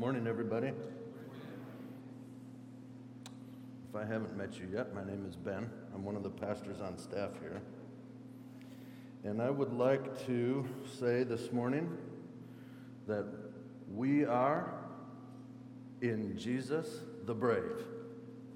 [0.00, 0.68] morning, everybody.
[3.90, 5.68] If I haven't met you yet, my name is Ben.
[5.94, 7.60] I'm one of the pastors on staff here.
[9.24, 10.66] And I would like to
[10.98, 11.98] say this morning
[13.08, 13.26] that
[13.94, 14.72] we are
[16.00, 17.84] in Jesus the brave.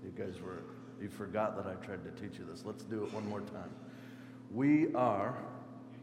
[0.02, 0.62] You guys were,
[0.98, 2.64] you forgot that I tried to teach you this.
[2.64, 3.68] Let's do it one more time.
[4.50, 5.36] We are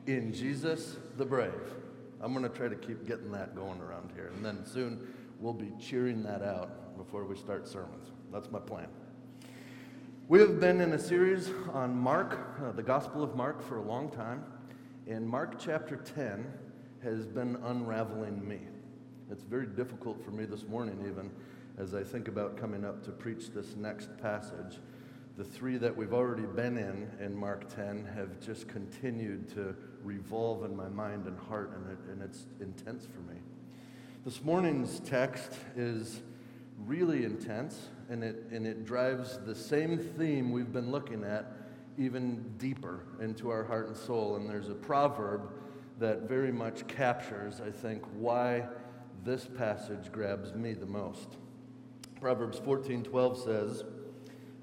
[0.05, 1.73] in Jesus the brave.
[2.21, 4.29] I'm going to try to keep getting that going around here.
[4.35, 5.07] And then soon
[5.41, 8.11] we'll be cheering that out before we start sermons.
[8.31, 8.87] That's my plan.
[10.27, 13.81] We have been in a series on Mark, uh, the Gospel of Mark, for a
[13.81, 14.45] long time.
[15.07, 16.45] And Mark chapter 10
[17.03, 18.59] has been unraveling me.
[19.31, 21.31] It's very difficult for me this morning, even
[21.77, 24.77] as I think about coming up to preach this next passage.
[25.37, 30.65] The three that we've already been in in Mark 10 have just continued to revolve
[30.65, 33.40] in my mind and heart, and, it, and it's intense for me.
[34.23, 36.21] This morning's text is
[36.77, 41.51] really intense, and it, and it drives the same theme we've been looking at
[41.97, 44.35] even deeper into our heart and soul.
[44.35, 45.51] And there's a proverb
[45.97, 48.67] that very much captures, I think, why
[49.25, 51.37] this passage grabs me the most.
[52.19, 53.83] Proverbs 14:12 says,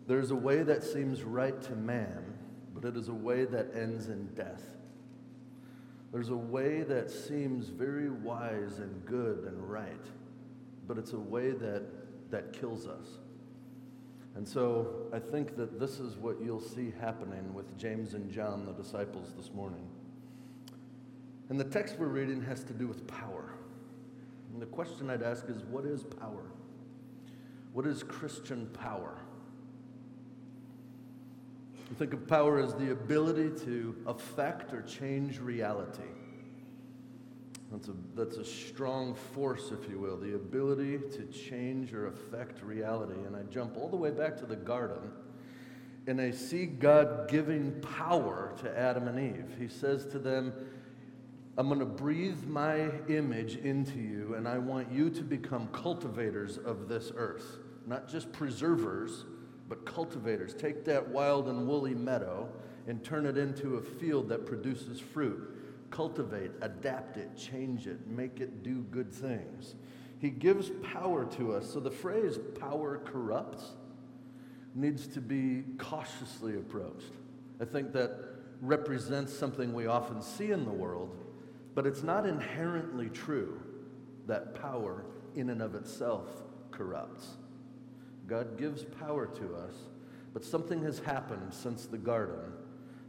[0.07, 2.39] "There's a way that seems right to man,
[2.73, 4.78] but it is a way that ends in death."
[6.13, 10.05] There's a way that seems very wise and good and right,
[10.87, 11.83] but it's a way that,
[12.31, 13.19] that kills us.
[14.35, 18.65] And so I think that this is what you'll see happening with James and John,
[18.65, 19.87] the disciples, this morning.
[21.49, 23.53] And the text we're reading has to do with power.
[24.53, 26.45] And the question I'd ask is what is power?
[27.73, 29.19] What is Christian power?
[31.91, 36.03] You think of power as the ability to affect or change reality.
[37.71, 42.63] That's a, that's a strong force, if you will, the ability to change or affect
[42.63, 43.21] reality.
[43.27, 45.13] And I jump all the way back to the garden
[46.09, 49.57] and I see God giving power to Adam and Eve.
[49.59, 50.55] He says to them,
[51.59, 56.57] I'm going to breathe my image into you, and I want you to become cultivators
[56.57, 59.27] of this earth, not just preservers
[59.69, 60.55] but cultivators.
[60.55, 62.49] Take that wild and woolly meadow
[62.87, 65.55] and turn it into a field that produces fruit.
[65.91, 69.75] Cultivate, adapt it, change it, make it do good things.
[70.19, 71.71] He gives power to us.
[71.71, 73.65] So the phrase power corrupts
[74.75, 77.13] needs to be cautiously approached.
[77.61, 78.19] I think that
[78.61, 81.17] represents something we often see in the world,
[81.75, 83.61] but it's not inherently true
[84.27, 85.05] that power
[85.37, 86.29] in and of itself
[86.71, 87.37] corrupts.
[88.29, 89.75] God gives power to us,
[90.35, 92.53] but something has happened since the garden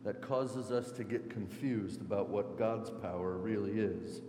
[0.05, 4.21] that causes us to get confused about what God's power really is.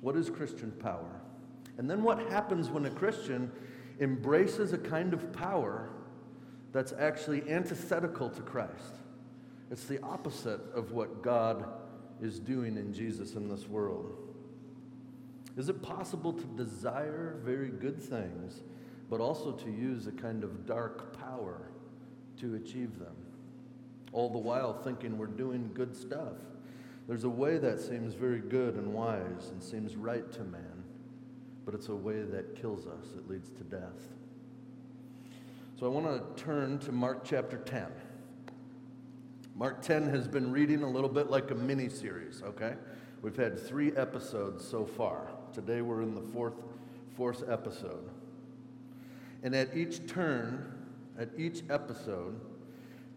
[0.00, 1.20] What is Christian power?
[1.76, 3.52] And then what happens when a Christian
[4.00, 5.90] embraces a kind of power
[6.72, 8.94] that's actually antithetical to Christ?
[9.70, 11.66] It's the opposite of what God
[12.22, 14.16] is doing in Jesus in this world.
[15.58, 18.62] Is it possible to desire very good things
[19.10, 21.62] but also to use a kind of dark power
[22.40, 23.14] to achieve them.
[24.12, 26.36] All the while thinking we're doing good stuff.
[27.06, 30.84] There's a way that seems very good and wise and seems right to man,
[31.64, 34.08] but it's a way that kills us, it leads to death.
[35.78, 37.86] So I want to turn to Mark chapter 10.
[39.54, 42.74] Mark 10 has been reading a little bit like a mini series, okay?
[43.22, 45.28] We've had three episodes so far.
[45.52, 46.54] Today we're in the fourth,
[47.16, 48.10] fourth episode.
[49.42, 50.72] And at each turn,
[51.18, 52.40] at each episode,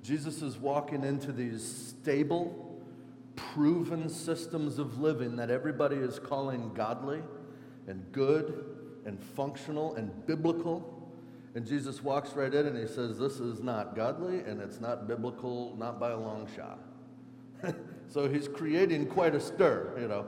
[0.04, 2.82] Jesus is walking into these stable,
[3.36, 7.22] proven systems of living that everybody is calling godly
[7.88, 8.66] and good
[9.06, 10.98] and functional and biblical.
[11.54, 15.08] And Jesus walks right in and he says, This is not godly and it's not
[15.08, 16.80] biblical, not by a long shot.
[18.08, 20.28] so he's creating quite a stir, you know.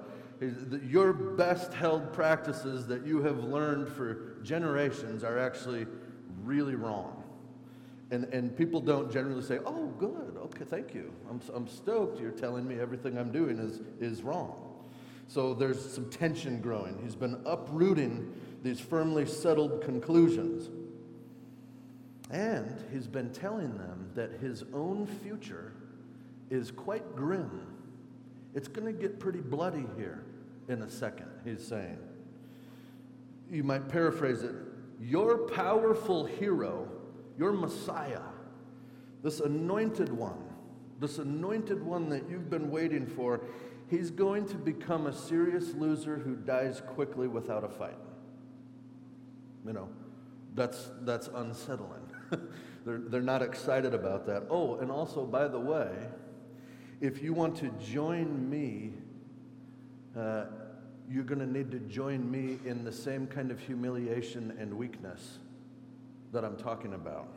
[0.90, 5.86] Your best held practices that you have learned for generations are actually
[6.44, 7.24] really wrong.
[8.12, 11.12] And, and people don't generally say, oh, good, okay, thank you.
[11.30, 14.74] I'm, I'm stoked you're telling me everything I'm doing is, is wrong.
[15.28, 17.00] So there's some tension growing.
[17.04, 18.32] He's been uprooting
[18.62, 20.70] these firmly settled conclusions.
[22.30, 25.74] And he's been telling them that his own future
[26.50, 27.73] is quite grim.
[28.56, 30.24] It's going to get pretty bloody here
[30.68, 31.98] in a second, he's saying.
[33.52, 34.56] You might paraphrase it
[35.00, 36.88] your powerful hero,
[37.38, 38.22] your Messiah,
[39.22, 40.42] this anointed one,
[41.00, 43.42] this anointed one that you've been waiting for,
[43.90, 47.98] he's going to become a serious loser who dies quickly without a fight.
[49.66, 49.90] You know,
[50.56, 52.10] that's, that's unsettling.
[52.86, 54.44] they're, they're not excited about that.
[54.50, 55.90] Oh, and also, by the way,
[57.04, 58.94] if you want to join me,
[60.18, 60.46] uh,
[61.12, 65.40] you're going to need to join me in the same kind of humiliation and weakness
[66.32, 67.28] that I'm talking about.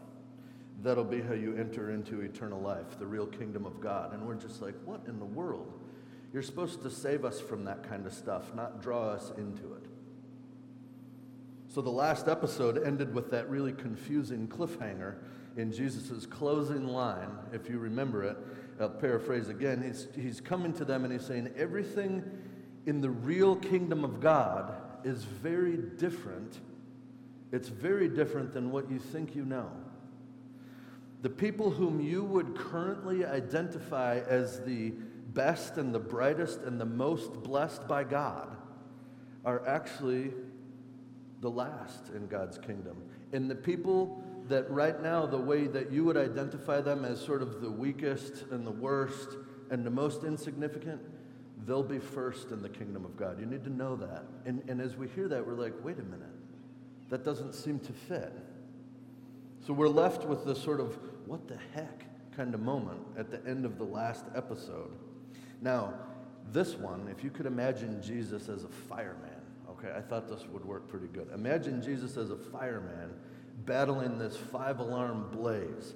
[0.85, 4.13] That'll be how you enter into eternal life, the real kingdom of God.
[4.15, 5.73] And we're just like, what in the world?
[6.33, 9.87] You're supposed to save us from that kind of stuff, not draw us into it.
[11.67, 15.17] So the last episode ended with that really confusing cliffhanger
[15.57, 18.37] in Jesus' closing line, if you remember it.
[18.81, 19.83] I'll paraphrase again.
[19.83, 22.23] He's, he's coming to them and he's saying, Everything
[22.87, 24.75] in the real kingdom of God
[25.05, 26.61] is very different.
[27.53, 29.71] It's very different than what you think you know.
[31.23, 34.93] The people whom you would currently identify as the
[35.33, 38.57] best and the brightest and the most blessed by God
[39.45, 40.33] are actually
[41.41, 42.97] the last in God's kingdom.
[43.33, 47.43] And the people that right now, the way that you would identify them as sort
[47.43, 49.37] of the weakest and the worst
[49.71, 51.01] and the most insignificant,
[51.67, 53.41] they'll be first in the kingdom of God.
[53.41, 54.25] You need to know that.
[54.45, 56.29] And, and as we hear that, we're like, wait a minute,
[57.11, 58.33] that doesn't seem to fit.
[59.67, 62.05] So we're left with this sort of what the heck
[62.37, 64.93] kind of moment at the end of the last episode.
[65.61, 65.95] Now,
[66.53, 69.31] this one, if you could imagine Jesus as a fireman,
[69.71, 71.29] okay, I thought this would work pretty good.
[71.35, 73.15] Imagine Jesus as a fireman
[73.67, 75.95] battling this five alarm blaze.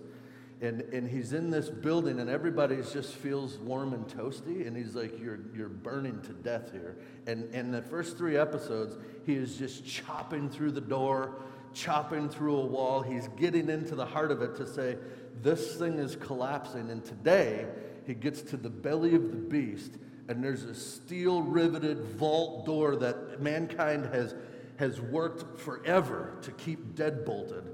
[0.60, 4.66] And, and he's in this building and everybody just feels warm and toasty.
[4.66, 6.98] And he's like you're, you're burning to death here.
[7.26, 11.36] And in the first three episodes he is just chopping through the door
[11.72, 13.02] chopping through a wall.
[13.02, 14.96] He's getting into the heart of it to say
[15.42, 16.90] this thing is collapsing.
[16.90, 17.66] And today
[18.06, 19.92] he gets to the belly of the beast
[20.28, 24.34] and there's a steel riveted vault door that mankind has
[24.80, 27.64] has worked forever to keep deadbolted.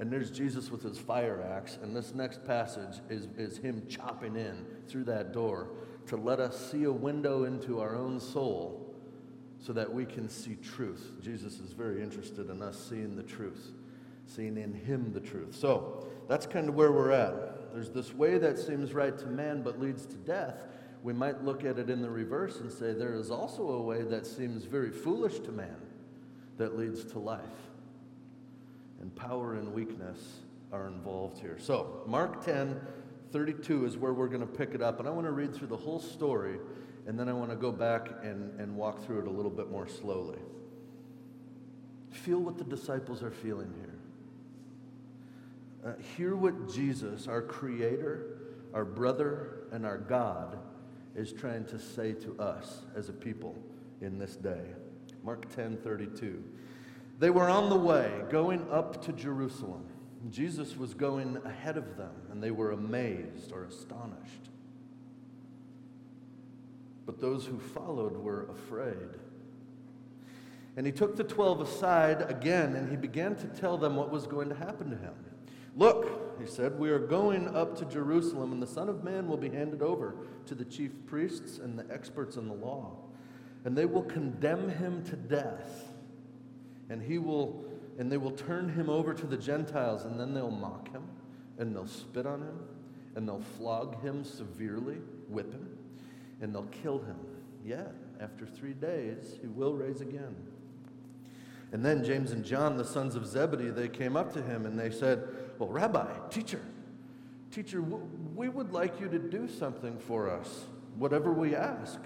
[0.00, 1.78] And there's Jesus with his fire axe.
[1.82, 5.68] And this next passage is, is him chopping in through that door
[6.06, 8.94] to let us see a window into our own soul
[9.60, 11.12] so that we can see truth.
[11.20, 13.72] Jesus is very interested in us seeing the truth,
[14.26, 15.54] seeing in him the truth.
[15.54, 17.74] So that's kind of where we're at.
[17.74, 20.56] There's this way that seems right to man but leads to death.
[21.02, 24.00] We might look at it in the reverse and say there is also a way
[24.00, 25.76] that seems very foolish to man
[26.56, 27.40] that leads to life.
[29.00, 30.18] And power and weakness
[30.72, 31.56] are involved here.
[31.58, 32.80] So, Mark 10,
[33.32, 34.98] 32 is where we're going to pick it up.
[34.98, 36.58] And I want to read through the whole story,
[37.06, 39.70] and then I want to go back and, and walk through it a little bit
[39.70, 40.38] more slowly.
[42.10, 43.94] Feel what the disciples are feeling here.
[45.84, 48.38] Uh, hear what Jesus, our Creator,
[48.72, 50.58] our brother, and our God,
[51.14, 53.56] is trying to say to us as a people
[54.00, 54.62] in this day.
[55.24, 56.44] Mark 10 32.
[57.18, 59.86] They were on the way, going up to Jerusalem.
[60.30, 64.50] Jesus was going ahead of them, and they were amazed or astonished.
[67.06, 69.18] But those who followed were afraid.
[70.76, 74.26] And he took the twelve aside again, and he began to tell them what was
[74.26, 75.14] going to happen to him.
[75.76, 79.36] Look, he said, we are going up to Jerusalem, and the Son of Man will
[79.36, 80.16] be handed over
[80.46, 83.03] to the chief priests and the experts in the law
[83.64, 85.88] and they will condemn him to death.
[86.90, 87.64] And he will
[87.98, 91.04] and they will turn him over to the Gentiles, and then they'll mock him,
[91.58, 92.58] and they'll spit on him,
[93.14, 94.96] and they'll flog him severely,
[95.28, 95.68] whip him,
[96.40, 97.16] and they'll kill him.
[97.64, 100.34] Yet, after three days, he will rise again.
[101.72, 104.78] And then James and John, the sons of Zebedee, they came up to him and
[104.78, 105.26] they said,
[105.58, 106.60] Well, Rabbi, teacher,
[107.50, 107.82] teacher,
[108.34, 110.66] we would like you to do something for us,
[110.96, 111.98] whatever we ask.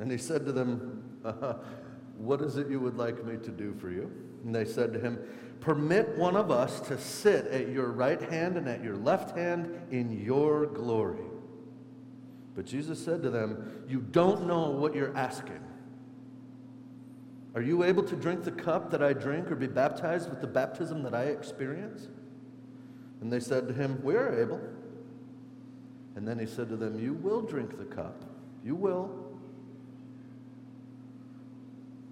[0.00, 1.54] And he said to them, uh,
[2.16, 4.10] What is it you would like me to do for you?
[4.44, 5.18] And they said to him,
[5.60, 9.78] Permit one of us to sit at your right hand and at your left hand
[9.90, 11.26] in your glory.
[12.56, 15.60] But Jesus said to them, You don't know what you're asking.
[17.54, 20.46] Are you able to drink the cup that I drink or be baptized with the
[20.46, 22.08] baptism that I experience?
[23.20, 24.60] And they said to him, We are able.
[26.16, 28.24] And then he said to them, You will drink the cup.
[28.64, 29.29] You will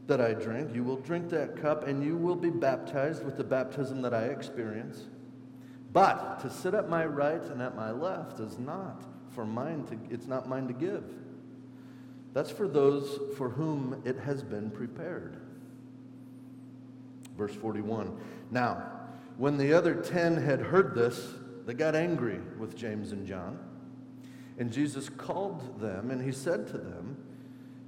[0.09, 0.75] that I drink.
[0.75, 4.25] You will drink that cup, and you will be baptized with the baptism that I
[4.25, 5.05] experience.
[5.93, 9.99] But to sit at my right and at my left is not for mine to,
[10.12, 11.05] it's not mine to give.
[12.35, 15.37] That's for those for whom it has been prepared.
[17.37, 18.19] Verse 41.
[18.50, 18.83] Now,
[19.37, 21.35] when the other ten had heard this,
[21.67, 23.59] they got angry with James and John.
[24.59, 27.08] And Jesus called them and he said to them,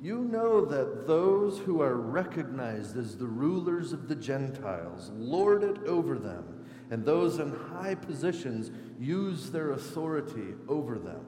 [0.02, 5.76] You know that those who are recognized as the rulers of the Gentiles lord it
[5.86, 11.24] over them, and those in high positions use their authority over them.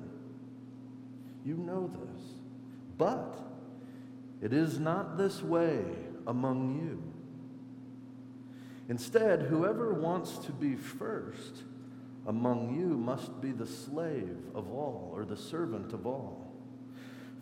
[1.45, 2.23] You know this.
[2.97, 3.39] But
[4.41, 5.85] it is not this way
[6.27, 7.03] among you.
[8.89, 11.63] Instead, whoever wants to be first
[12.27, 16.52] among you must be the slave of all or the servant of all.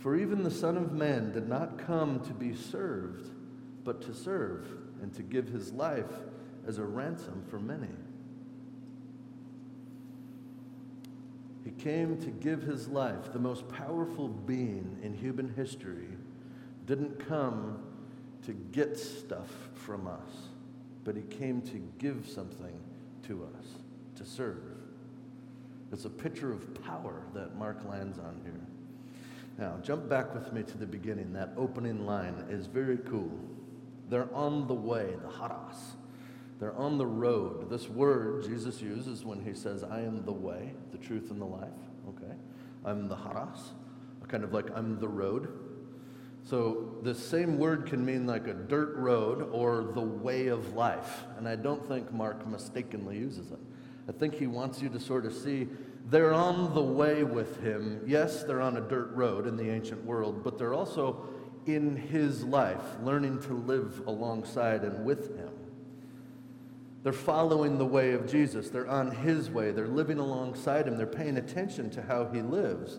[0.00, 3.30] For even the Son of Man did not come to be served,
[3.84, 4.66] but to serve
[5.02, 6.10] and to give his life
[6.66, 7.88] as a ransom for many.
[11.64, 13.32] He came to give his life.
[13.32, 16.08] The most powerful being in human history
[16.86, 17.82] didn't come
[18.46, 20.48] to get stuff from us,
[21.04, 22.78] but he came to give something
[23.24, 23.66] to us,
[24.16, 24.62] to serve.
[25.92, 28.60] It's a picture of power that Mark lands on here.
[29.60, 31.34] Now, jump back with me to the beginning.
[31.34, 33.30] That opening line is very cool.
[34.08, 35.96] They're on the way, the haras.
[36.58, 37.68] They're on the road.
[37.68, 41.44] This word Jesus uses when he says, I am the way, the truth, and the
[41.44, 41.68] life.
[42.08, 42.32] Okay?
[42.86, 43.74] I'm the haras.
[44.28, 45.52] Kind of like I'm the road.
[46.44, 51.24] So the same word can mean like a dirt road or the way of life.
[51.36, 53.58] And I don't think Mark mistakenly uses it.
[54.08, 55.68] I think he wants you to sort of see
[56.08, 58.00] they're on the way with him.
[58.06, 61.28] Yes, they're on a dirt road in the ancient world, but they're also
[61.66, 65.50] in his life, learning to live alongside and with him.
[67.02, 68.70] They're following the way of Jesus.
[68.70, 69.70] They're on his way.
[69.70, 70.96] They're living alongside him.
[70.96, 72.98] They're paying attention to how he lives.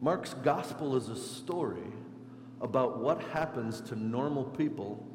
[0.00, 1.92] Mark's gospel is a story
[2.60, 5.06] about what happens to normal people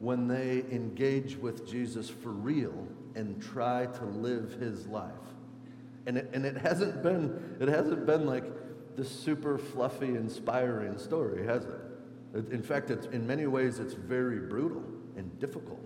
[0.00, 5.12] when they engage with Jesus for real and try to live his life.
[6.06, 8.44] And it, and it hasn't been it hasn't been like
[8.96, 12.52] this super fluffy, inspiring story, has it?
[12.52, 14.82] In fact, it's, in many ways, it's very brutal
[15.16, 15.80] and difficult.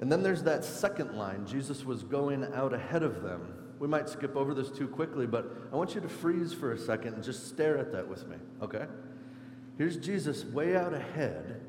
[0.00, 3.54] And then there's that second line Jesus was going out ahead of them.
[3.78, 6.78] We might skip over this too quickly, but I want you to freeze for a
[6.78, 8.86] second and just stare at that with me, okay?
[9.76, 11.60] Here's Jesus way out ahead,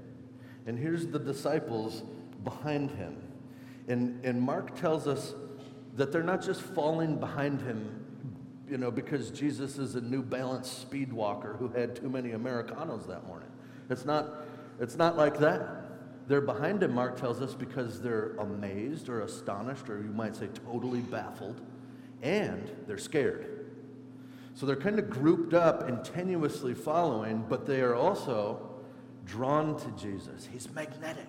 [0.65, 2.03] and here's the disciples
[2.43, 3.15] behind him.
[3.89, 5.33] And, and Mark tells us
[5.95, 8.05] that they're not just falling behind him,
[8.69, 13.07] you know, because Jesus is a New Balance speed walker who had too many Americanos
[13.07, 13.49] that morning.
[13.89, 14.45] It's not,
[14.79, 16.27] it's not like that.
[16.27, 20.47] They're behind him, Mark tells us, because they're amazed or astonished, or you might say
[20.65, 21.59] totally baffled,
[22.21, 23.65] and they're scared.
[24.53, 28.69] So they're kind of grouped up and tenuously following, but they are also
[29.25, 30.47] drawn to Jesus.
[30.51, 31.25] He's magnetic.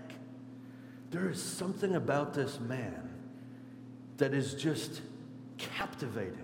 [1.10, 3.10] There is something about this man
[4.18, 5.00] that is just
[5.58, 6.38] captivating.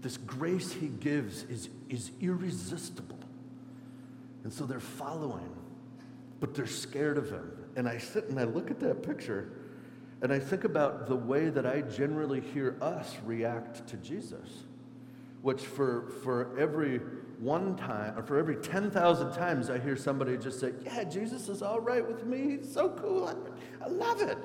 [0.00, 3.18] This grace he gives is, is irresistible.
[4.44, 5.54] And so they're following
[6.40, 7.50] but they're scared of him.
[7.76, 9.52] And I sit and I look at that picture
[10.20, 14.64] and I think about the way that I generally hear us react to Jesus,
[15.42, 17.00] which for, for every
[17.38, 21.62] one time, or for every 10,000 times, I hear somebody just say, Yeah, Jesus is
[21.62, 22.58] all right with me.
[22.58, 23.28] He's so cool.
[23.28, 24.38] I, I love it.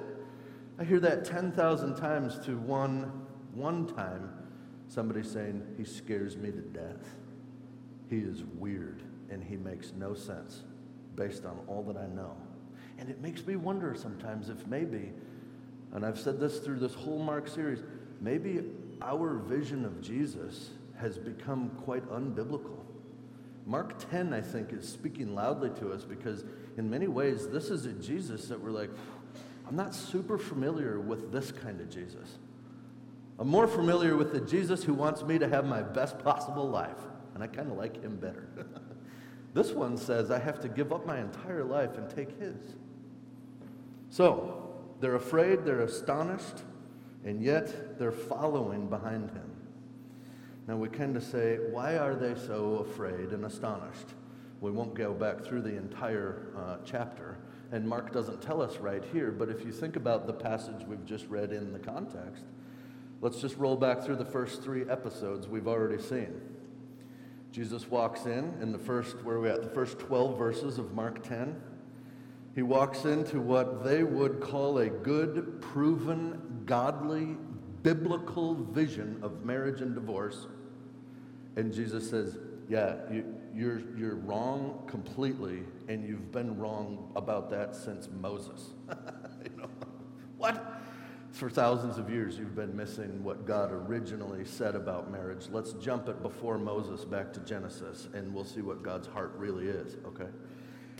[0.79, 3.11] I hear that 10,000 times to one,
[3.53, 4.29] one time,
[4.89, 7.15] somebody saying, He scares me to death.
[8.09, 9.01] He is weird
[9.33, 10.61] and he makes no sense
[11.15, 12.35] based on all that I know.
[12.99, 15.11] And it makes me wonder sometimes if maybe,
[15.93, 17.79] and I've said this through this whole Mark series,
[18.21, 18.63] maybe
[19.01, 22.82] our vision of Jesus has become quite unbiblical.
[23.65, 26.43] Mark 10, I think, is speaking loudly to us because
[26.77, 28.89] in many ways, this is a Jesus that we're like,
[29.67, 32.37] I'm not super familiar with this kind of Jesus.
[33.39, 36.99] I'm more familiar with the Jesus who wants me to have my best possible life,
[37.33, 38.47] and I kind of like him better.
[39.53, 42.55] This one says, I have to give up my entire life and take his.
[44.09, 46.63] So, they're afraid, they're astonished,
[47.23, 49.52] and yet they're following behind him.
[50.67, 54.07] Now, we kind of say, why are they so afraid and astonished?
[54.61, 57.37] We won't go back through the entire uh, chapter,
[57.73, 61.05] and Mark doesn't tell us right here, but if you think about the passage we've
[61.05, 62.45] just read in the context,
[63.19, 66.39] let's just roll back through the first three episodes we've already seen.
[67.51, 69.61] Jesus walks in in the first, where are we at?
[69.61, 71.61] The first 12 verses of Mark 10.
[72.55, 77.35] He walks into what they would call a good, proven, godly,
[77.83, 80.47] biblical vision of marriage and divorce.
[81.55, 82.37] And Jesus says,
[82.67, 88.69] Yeah, you, you're, you're wrong completely, and you've been wrong about that since Moses.
[89.43, 89.69] you know?
[90.37, 90.81] What?
[91.33, 95.47] for thousands of years, you've been missing what God originally said about marriage.
[95.51, 99.67] Let's jump it before Moses back to Genesis, and we'll see what God's heart really
[99.67, 100.27] is, okay?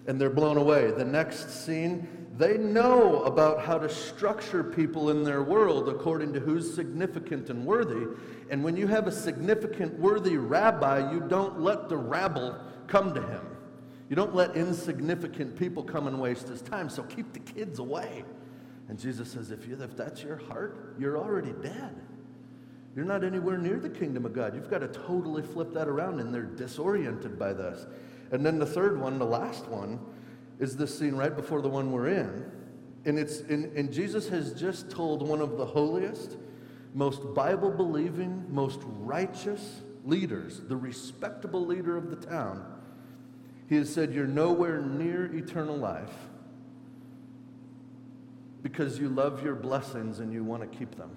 [0.08, 0.90] And they're blown away.
[0.92, 6.40] The next scene, they know about how to structure people in their world according to
[6.40, 8.08] who's significant and worthy.
[8.50, 13.22] And when you have a significant, worthy rabbi, you don't let the rabble come to
[13.22, 13.46] him.
[14.10, 16.90] You don't let insignificant people come and waste his time.
[16.90, 18.24] So keep the kids away.
[18.90, 21.96] And Jesus says, if, you, if that's your heart, you're already dead.
[22.96, 24.56] You're not anywhere near the kingdom of God.
[24.56, 27.86] You've got to totally flip that around, and they're disoriented by this.
[28.32, 30.00] And then the third one, the last one,
[30.64, 32.52] is this scene right before the one we're in.
[33.06, 36.38] And, it's, and, and Jesus has just told one of the holiest,
[36.94, 42.66] most Bible believing, most righteous leaders, the respectable leader of the town,
[43.68, 46.14] he has said, You're nowhere near eternal life
[48.62, 51.12] because you love your blessings and you want to keep them.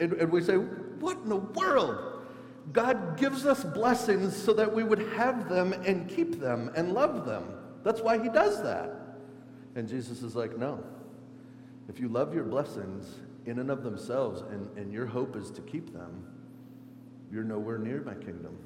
[0.00, 2.11] And, and, we say, What in the world?
[2.70, 7.26] God gives us blessings so that we would have them and keep them and love
[7.26, 7.44] them.
[7.82, 8.94] That's why He does that.
[9.74, 10.84] And Jesus is like, No.
[11.88, 15.60] If you love your blessings in and of themselves and, and your hope is to
[15.62, 16.24] keep them,
[17.30, 18.56] you're nowhere near my kingdom.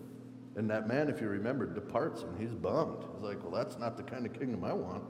[0.57, 3.05] And that man, if you remember, departs and he's bummed.
[3.15, 5.05] He's like, Well, that's not the kind of kingdom I want.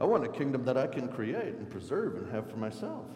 [0.00, 3.06] I want a kingdom that I can create and preserve and have for myself.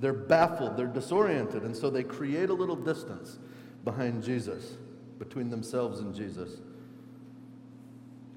[0.00, 3.38] They're baffled, they're disoriented, and so they create a little distance
[3.84, 4.76] behind Jesus,
[5.18, 6.60] between themselves and Jesus.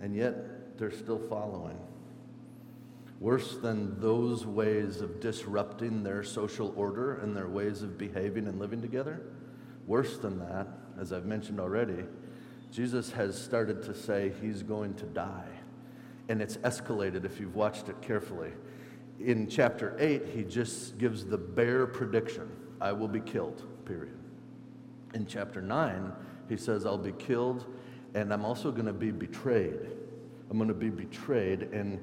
[0.01, 1.77] And yet, they're still following.
[3.19, 8.59] Worse than those ways of disrupting their social order and their ways of behaving and
[8.59, 9.21] living together,
[9.87, 10.67] worse than that,
[10.99, 12.03] as I've mentioned already,
[12.71, 15.47] Jesus has started to say he's going to die
[16.29, 18.51] and it's escalated if you've watched it carefully.
[19.19, 22.49] In chapter 8, he just gives the bare prediction
[22.81, 24.17] I will be killed, period.
[25.15, 26.13] In chapter 9,
[26.47, 27.65] he says, I'll be killed
[28.15, 29.79] and I'm also going to be betrayed.
[30.49, 31.99] I'm going to be betrayed, and,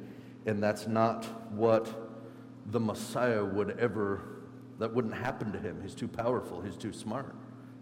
[0.47, 1.91] and that's not what
[2.67, 4.21] the Messiah would ever,
[4.79, 5.81] that wouldn't happen to him.
[5.83, 7.35] He's too powerful, he's too smart.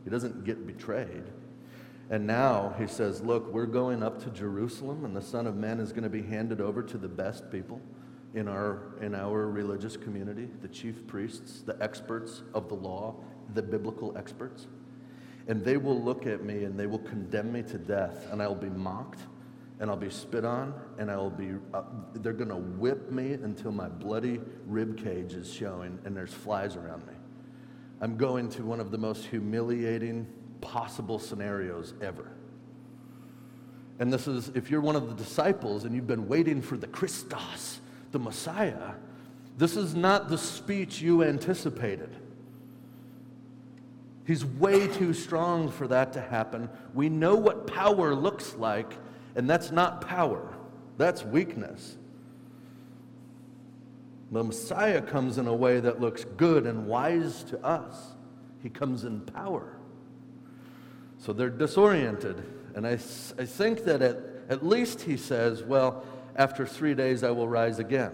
[0.04, 1.24] He doesn't get betrayed.
[2.08, 5.80] And now he says, Look, we're going up to Jerusalem, and the Son of Man
[5.80, 7.80] is going to be handed over to the best people
[8.34, 13.16] in our, in our religious community the chief priests, the experts of the law,
[13.54, 14.68] the biblical experts.
[15.50, 18.54] And they will look at me and they will condemn me to death, and I'll
[18.54, 19.18] be mocked,
[19.80, 21.82] and I'll be spit on, and I'll be, uh,
[22.14, 26.76] they're going to whip me until my bloody rib cage is showing and there's flies
[26.76, 27.14] around me.
[28.00, 30.28] I'm going to one of the most humiliating
[30.60, 32.30] possible scenarios ever.
[33.98, 36.86] And this is, if you're one of the disciples and you've been waiting for the
[36.86, 37.80] Christos,
[38.12, 38.92] the Messiah,
[39.58, 42.14] this is not the speech you anticipated.
[44.30, 46.68] He's way too strong for that to happen.
[46.94, 48.96] We know what power looks like,
[49.34, 50.54] and that's not power,
[50.98, 51.96] that's weakness.
[54.30, 58.12] The Messiah comes in a way that looks good and wise to us.
[58.62, 59.74] He comes in power.
[61.18, 62.40] So they're disoriented.
[62.76, 62.96] And I, I
[63.46, 64.16] think that at,
[64.48, 66.04] at least he says, well,
[66.36, 68.12] after three days I will rise again.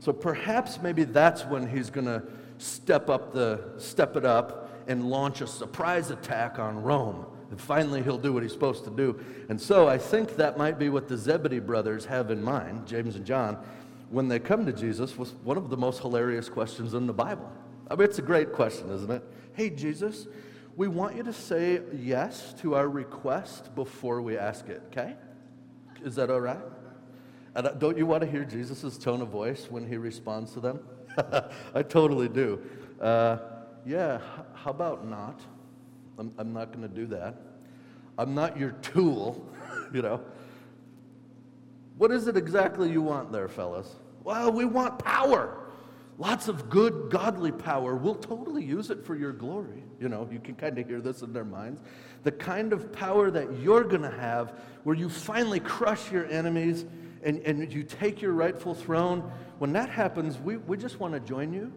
[0.00, 2.24] So perhaps maybe that's when he's going to
[2.60, 7.26] step up the step it up and launch a surprise attack on Rome.
[7.50, 9.18] And finally he'll do what he's supposed to do.
[9.48, 13.16] And so I think that might be what the Zebedee brothers have in mind, James
[13.16, 13.58] and John,
[14.10, 17.50] when they come to Jesus was one of the most hilarious questions in the Bible.
[17.90, 19.22] I mean, it's a great question, isn't it?
[19.52, 20.26] Hey, Jesus,
[20.76, 25.16] we want you to say yes to our request before we ask it, okay?
[26.04, 26.60] Is that all right?
[27.54, 30.60] And uh, don't you want to hear Jesus' tone of voice when he responds to
[30.60, 30.80] them?
[31.74, 32.62] I totally do.
[33.00, 33.38] Uh,
[33.86, 34.20] yeah,
[34.54, 35.40] how about not?
[36.18, 37.36] I'm, I'm not going to do that.
[38.16, 39.46] I'm not your tool,
[39.92, 40.20] you know.
[41.96, 43.96] What is it exactly you want there, fellas?
[44.24, 45.68] Well, we want power
[46.18, 47.96] lots of good, godly power.
[47.96, 49.82] We'll totally use it for your glory.
[50.00, 51.80] You know, you can kind of hear this in their minds.
[52.24, 56.84] The kind of power that you're going to have where you finally crush your enemies
[57.22, 59.30] and, and you take your rightful throne.
[59.58, 61.72] When that happens, we, we just want to join you.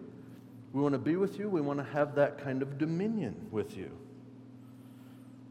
[0.73, 1.49] We want to be with you.
[1.49, 3.91] We want to have that kind of dominion with you.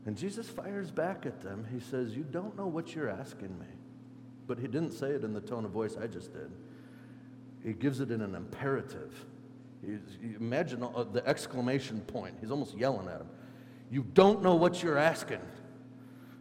[0.06, 1.66] And Jesus fires back at them.
[1.72, 3.66] He says, You don't know what you're asking me.
[4.46, 6.50] But he didn't say it in the tone of voice I just did.
[7.62, 9.12] He gives it in an imperative.
[9.84, 10.00] He's,
[10.38, 12.34] imagine uh, the exclamation point.
[12.40, 13.28] He's almost yelling at him.
[13.90, 15.40] You don't know what you're asking.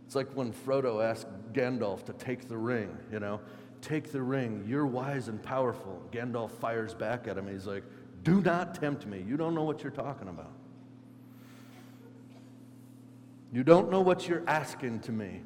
[0.05, 3.39] It's like when Frodo asked Gandalf to take the ring, you know.
[3.81, 4.65] Take the ring.
[4.67, 6.01] You're wise and powerful.
[6.11, 7.47] Gandalf fires back at him.
[7.47, 7.83] He's like,
[8.29, 9.23] Do not tempt me.
[9.27, 10.51] You don't know what you're talking about.
[13.51, 15.41] You don't know what you're asking to me.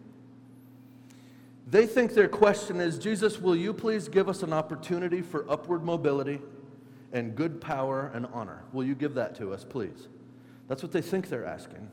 [1.65, 5.85] They think their question is Jesus, will you please give us an opportunity for upward
[5.85, 6.41] mobility
[7.13, 8.63] and good power and honor?
[8.73, 10.09] Will you give that to us, please?
[10.67, 11.89] That's what they think they're asking.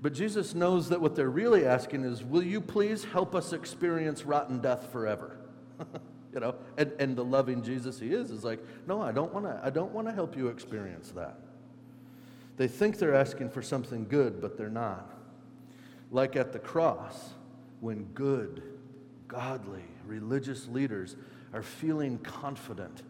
[0.00, 4.24] But Jesus knows that what they're really asking is, will you please help us experience
[4.24, 5.36] rotten death forever?
[6.32, 9.46] you know, and, and the loving Jesus he is is like, no, I don't want
[9.46, 11.38] to I don't want to help you experience that.
[12.56, 15.10] They think they're asking for something good, but they're not.
[16.10, 17.30] Like at the cross,
[17.80, 18.62] when good,
[19.28, 21.16] godly, religious leaders
[21.52, 23.02] are feeling confident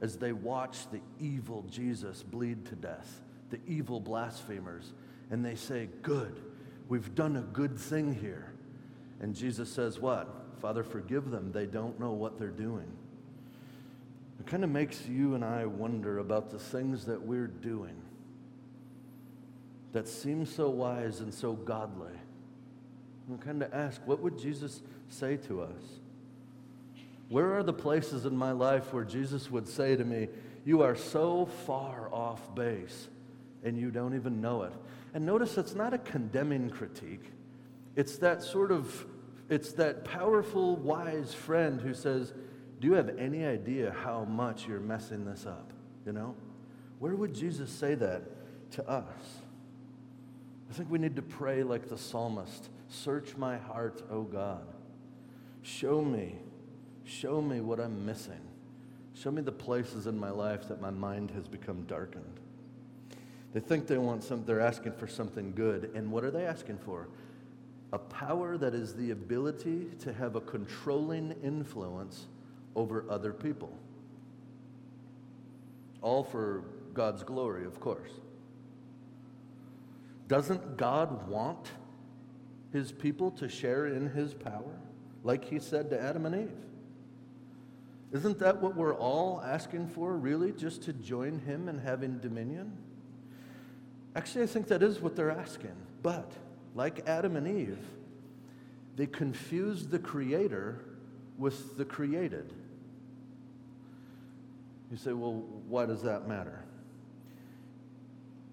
[0.00, 4.92] as they watch the evil Jesus bleed to death, the evil blasphemers,
[5.30, 6.40] and they say, Good,
[6.88, 8.52] we've done a good thing here.
[9.20, 10.37] And Jesus says, What?
[10.60, 11.52] Father, forgive them.
[11.52, 12.90] They don't know what they're doing.
[14.40, 17.94] It kind of makes you and I wonder about the things that we're doing
[19.92, 22.12] that seem so wise and so godly.
[23.26, 25.82] We kind of ask, what would Jesus say to us?
[27.28, 30.28] Where are the places in my life where Jesus would say to me,
[30.64, 33.08] You are so far off base
[33.62, 34.72] and you don't even know it?
[35.14, 37.32] And notice it's not a condemning critique,
[37.96, 39.06] it's that sort of
[39.48, 42.32] it's that powerful, wise friend who says,
[42.80, 45.72] Do you have any idea how much you're messing this up?
[46.06, 46.34] You know?
[46.98, 48.22] Where would Jesus say that
[48.72, 49.40] to us?
[50.70, 54.66] I think we need to pray like the psalmist Search my heart, O God.
[55.62, 56.36] Show me,
[57.04, 58.40] show me what I'm missing.
[59.14, 62.40] Show me the places in my life that my mind has become darkened.
[63.52, 65.90] They think they want some, they're asking for something good.
[65.94, 67.08] And what are they asking for?
[67.92, 72.26] A power that is the ability to have a controlling influence
[72.76, 73.72] over other people.
[76.02, 78.10] All for God's glory, of course.
[80.28, 81.70] Doesn't God want
[82.72, 84.78] his people to share in his power,
[85.24, 86.56] like he said to Adam and Eve?
[88.12, 92.72] Isn't that what we're all asking for, really, just to join him in having dominion?
[94.14, 95.76] Actually, I think that is what they're asking.
[96.02, 96.30] But
[96.78, 97.84] like Adam and Eve,
[98.94, 100.84] they confused the Creator
[101.36, 102.52] with the created.
[104.88, 106.64] You say, well, why does that matter?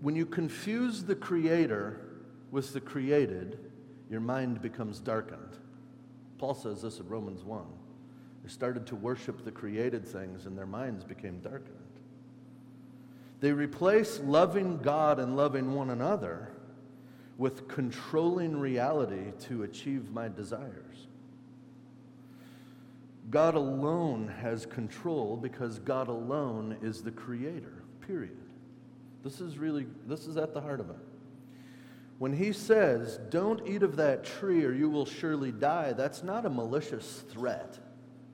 [0.01, 2.01] When you confuse the Creator
[2.49, 3.59] with the created,
[4.09, 5.57] your mind becomes darkened.
[6.39, 7.63] Paul says this in Romans 1.
[8.43, 11.75] They started to worship the created things, and their minds became darkened.
[13.39, 16.54] They replace loving God and loving one another
[17.37, 21.07] with controlling reality to achieve my desires.
[23.29, 28.37] God alone has control because God alone is the creator, period.
[29.23, 30.95] This is really, this is at the heart of it.
[32.19, 36.45] When he says, Don't eat of that tree or you will surely die, that's not
[36.45, 37.77] a malicious threat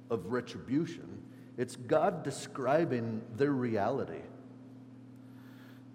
[0.09, 1.23] of retribution.
[1.57, 4.21] It's God describing their reality.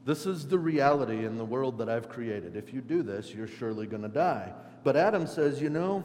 [0.07, 2.55] This is the reality in the world that I've created.
[2.55, 4.53] If you do this, you're surely going to die.
[4.85, 6.05] But Adam says, You know,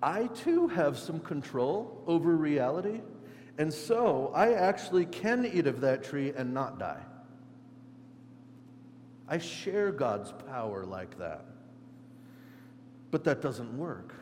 [0.00, 3.00] I too have some control over reality,
[3.58, 7.02] and so I actually can eat of that tree and not die.
[9.28, 11.44] I share God's power like that.
[13.10, 14.14] But that doesn't work.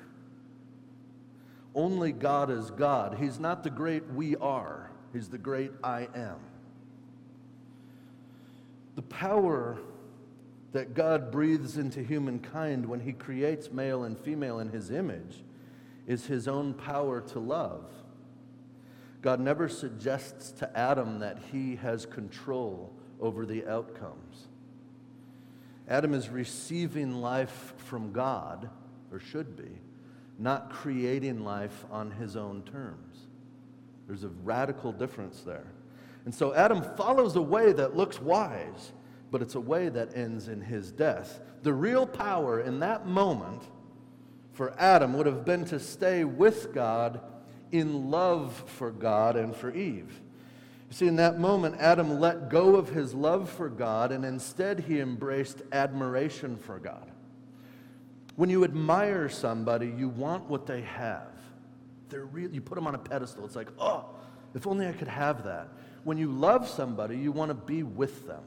[1.75, 3.19] Only God is God.
[3.21, 6.39] He's not the great we are, He's the great I am.
[8.99, 9.79] The power
[10.73, 15.45] that God breathes into humankind when he creates male and female in his image
[16.09, 17.85] is his own power to love.
[19.23, 24.49] God never suggests to Adam that he has control over the outcomes.
[25.89, 28.69] Adam is receiving life from God,
[29.13, 29.79] or should be,
[30.41, 33.29] not creating life on his own terms.
[34.09, 35.69] There's a radical difference there.
[36.29, 38.93] And so Adam follows a way that looks wise,
[39.31, 41.41] but it's a way that ends in his death.
[41.63, 43.63] The real power in that moment
[44.53, 47.23] for Adam would have been to stay with God
[47.73, 50.21] in love for God and for Eve.
[50.91, 54.81] You see, in that moment, Adam let go of his love for God and instead
[54.81, 57.11] he embraced admiration for God.
[58.37, 61.33] When you admire somebody, you want what they have.
[62.11, 63.47] They're real, you put them on a pedestal.
[63.47, 64.11] It's like, oh,
[64.55, 65.69] if only I could have that
[66.09, 68.43] when you love somebody, you want to be with them.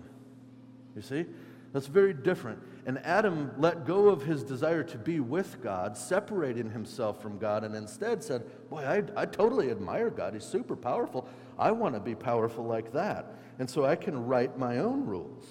[0.96, 1.28] You see?
[1.74, 2.58] That's very different.
[2.88, 7.64] And Adam let go of his desire to be with God, separating himself from God,
[7.64, 10.34] and instead said, Boy, I, I totally admire God.
[10.34, 11.30] He's super powerful.
[11.60, 13.36] I want to be powerful like that.
[13.60, 15.46] And so I can write my own rules.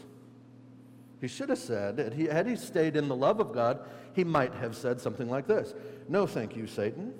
[1.20, 4.24] He should have said, had he, had he stayed in the love of God, he
[4.24, 5.74] might have said something like this
[6.08, 7.14] No, thank you, Satan.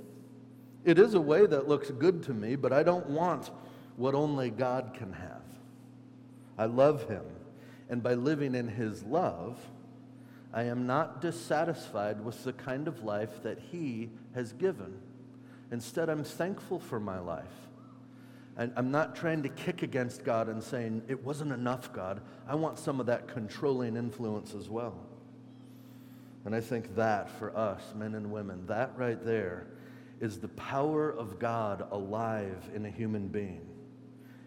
[0.84, 3.52] It is a way that looks good to me, but I don't want
[4.00, 5.42] what only God can have.
[6.56, 7.22] I love him.
[7.90, 9.58] And by living in his love,
[10.54, 14.94] I am not dissatisfied with the kind of life that he has given.
[15.70, 17.44] Instead, I'm thankful for my life.
[18.56, 22.22] And I'm not trying to kick against God and saying, it wasn't enough, God.
[22.48, 24.96] I want some of that controlling influence as well.
[26.46, 29.66] And I think that for us, men and women, that right there
[30.20, 33.66] is the power of God alive in a human being.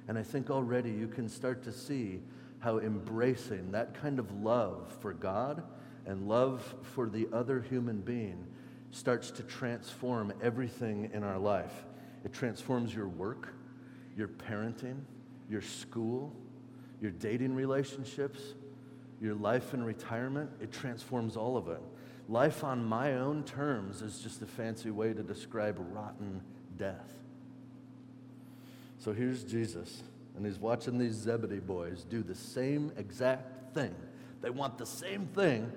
[0.07, 2.21] And I think already you can start to see
[2.59, 5.63] how embracing that kind of love for God
[6.05, 8.45] and love for the other human being
[8.91, 11.85] starts to transform everything in our life.
[12.23, 13.53] It transforms your work,
[14.15, 14.99] your parenting,
[15.49, 16.33] your school,
[17.01, 18.39] your dating relationships,
[19.19, 20.49] your life in retirement.
[20.61, 21.81] It transforms all of it.
[22.29, 26.41] Life on my own terms is just a fancy way to describe rotten
[26.77, 27.22] death.
[29.03, 30.01] So here's Jesus,
[30.37, 33.93] and he's watching these Zebedee boys do the same exact thing.
[34.41, 35.69] They want the same thing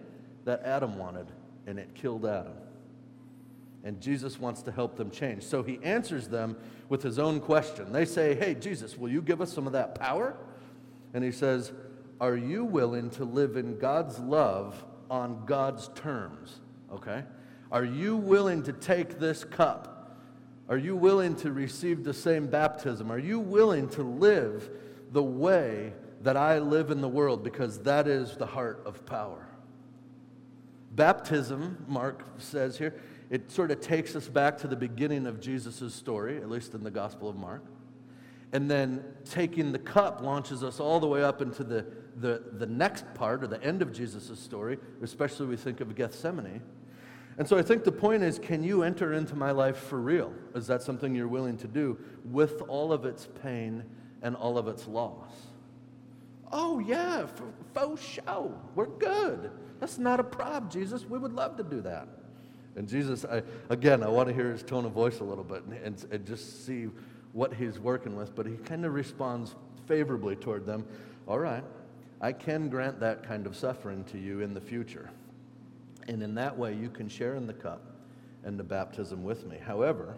[0.44, 1.26] that Adam wanted,
[1.66, 2.52] and it killed Adam.
[3.82, 5.42] And Jesus wants to help them change.
[5.42, 6.56] So he answers them
[6.88, 7.92] with his own question.
[7.92, 10.36] They say, Hey, Jesus, will you give us some of that power?
[11.12, 11.72] And he says,
[12.20, 16.60] Are you willing to live in God's love on God's terms?
[16.92, 17.24] Okay?
[17.72, 19.95] Are you willing to take this cup?
[20.68, 23.10] Are you willing to receive the same baptism?
[23.10, 24.68] Are you willing to live
[25.12, 27.44] the way that I live in the world?
[27.44, 29.46] Because that is the heart of power.
[30.92, 32.94] Baptism, Mark says here,
[33.30, 36.82] it sort of takes us back to the beginning of Jesus' story, at least in
[36.82, 37.62] the Gospel of Mark.
[38.52, 41.84] And then taking the cup launches us all the way up into the,
[42.16, 46.62] the, the next part or the end of Jesus' story, especially we think of Gethsemane.
[47.38, 50.32] And so I think the point is can you enter into my life for real?
[50.54, 53.84] Is that something you're willing to do with all of its pain
[54.22, 55.30] and all of its loss?
[56.52, 57.26] Oh, yeah,
[57.74, 58.54] faux show.
[58.74, 59.50] We're good.
[59.80, 61.04] That's not a problem, Jesus.
[61.04, 62.08] We would love to do that.
[62.76, 65.64] And Jesus, I, again, I want to hear his tone of voice a little bit
[65.64, 66.88] and, and, and just see
[67.32, 69.54] what he's working with, but he kind of responds
[69.86, 70.86] favorably toward them.
[71.26, 71.64] All right,
[72.20, 75.10] I can grant that kind of suffering to you in the future.
[76.08, 77.82] And in that way, you can share in the cup
[78.44, 79.58] and the baptism with me.
[79.64, 80.16] However,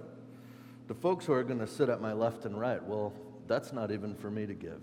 [0.86, 3.12] the folks who are going to sit at my left and right, well,
[3.46, 4.80] that's not even for me to give.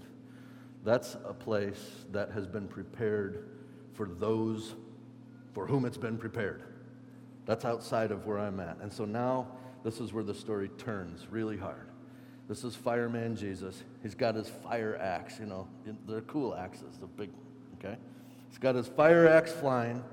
[0.83, 3.49] That's a place that has been prepared
[3.93, 4.75] for those
[5.53, 6.63] for whom it's been prepared.
[7.45, 8.77] That's outside of where I'm at.
[8.81, 9.47] And so now
[9.83, 11.87] this is where the story turns really hard.
[12.47, 13.83] This is fireman Jesus.
[14.03, 15.67] He's got his fire axe, you know,
[16.07, 17.29] they're cool axes, the big,
[17.79, 17.97] okay?
[18.49, 20.03] He's got his fire axe flying.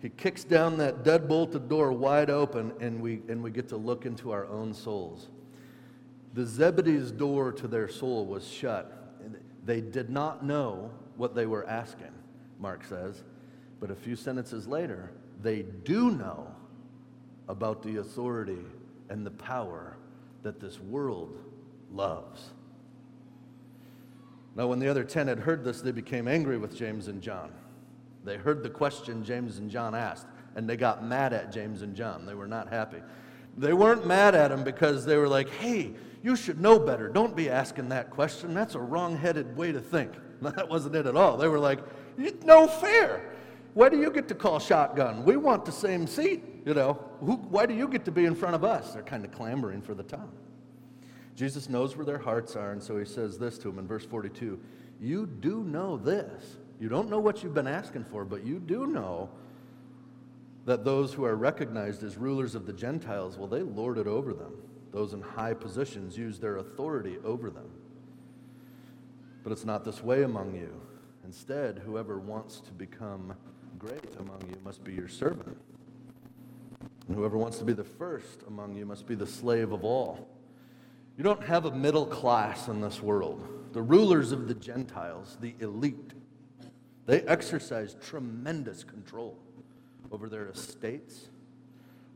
[0.00, 4.06] He kicks down that dead-bolted door wide open, and we, and we get to look
[4.06, 5.28] into our own souls.
[6.34, 8.94] The Zebedee's door to their soul was shut.
[9.64, 12.12] They did not know what they were asking.
[12.60, 13.24] Mark says.
[13.80, 15.10] But a few sentences later,
[15.42, 16.46] they do know
[17.48, 18.64] about the authority
[19.08, 19.96] and the power
[20.42, 21.38] that this world
[21.92, 22.50] loves.
[24.54, 27.52] Now, when the other ten had heard this, they became angry with James and John.
[28.28, 31.96] They heard the question James and John asked, and they got mad at James and
[31.96, 32.26] John.
[32.26, 32.98] They were not happy.
[33.56, 37.08] They weren't mad at him because they were like, hey, you should know better.
[37.08, 38.52] Don't be asking that question.
[38.52, 40.12] That's a wrong headed way to think.
[40.42, 41.38] that wasn't it at all.
[41.38, 41.80] They were like,
[42.44, 43.32] no fair.
[43.72, 45.24] Why do you get to call shotgun?
[45.24, 47.02] We want the same seat, you know.
[47.20, 48.92] Who, why do you get to be in front of us?
[48.92, 50.28] They're kind of clamoring for the top.
[51.34, 54.04] Jesus knows where their hearts are, and so he says this to them in verse
[54.04, 54.60] 42
[55.00, 56.57] You do know this.
[56.80, 59.30] You don't know what you've been asking for, but you do know
[60.64, 64.32] that those who are recognized as rulers of the Gentiles, well, they lord it over
[64.32, 64.52] them.
[64.92, 67.70] Those in high positions use their authority over them.
[69.42, 70.80] But it's not this way among you.
[71.24, 73.34] Instead, whoever wants to become
[73.78, 75.56] great among you must be your servant.
[77.06, 80.28] And whoever wants to be the first among you must be the slave of all.
[81.16, 83.46] You don't have a middle class in this world.
[83.72, 86.12] The rulers of the Gentiles, the elite,
[87.08, 89.38] they exercise tremendous control
[90.12, 91.30] over their estates,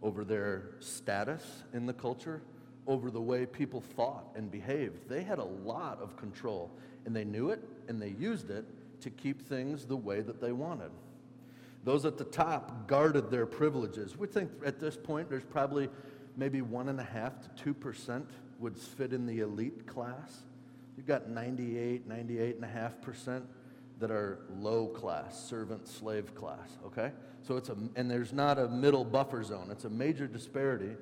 [0.02, 2.42] over their status in the culture,
[2.86, 5.08] over the way people thought and behaved.
[5.08, 6.70] They had a lot of control,
[7.06, 8.66] and they knew it, and they used it
[9.00, 10.90] to keep things the way that they wanted.
[11.84, 14.18] Those at the top guarded their privileges.
[14.18, 15.88] We think at this point there's probably
[16.36, 18.28] maybe one and a half to two percent
[18.58, 20.42] would fit in the elite class.
[20.98, 23.46] You've got 98, 98 and a half percent
[24.02, 27.12] that are low class, servant slave class, okay?
[27.42, 29.68] So it's a, and there's not a middle buffer zone.
[29.70, 30.96] It's a major disparity.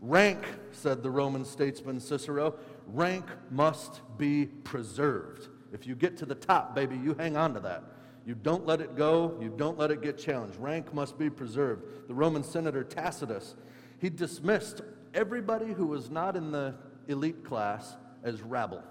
[0.00, 2.56] Rank, said the Roman statesman Cicero,
[2.88, 5.48] rank must be preserved.
[5.72, 7.84] If you get to the top, baby, you hang on to that.
[8.26, 10.58] You don't let it go, you don't let it get challenged.
[10.58, 12.08] Rank must be preserved.
[12.08, 13.54] The Roman senator Tacitus,
[14.00, 14.80] he dismissed
[15.14, 16.74] everybody who was not in the
[17.06, 18.82] elite class as rabble.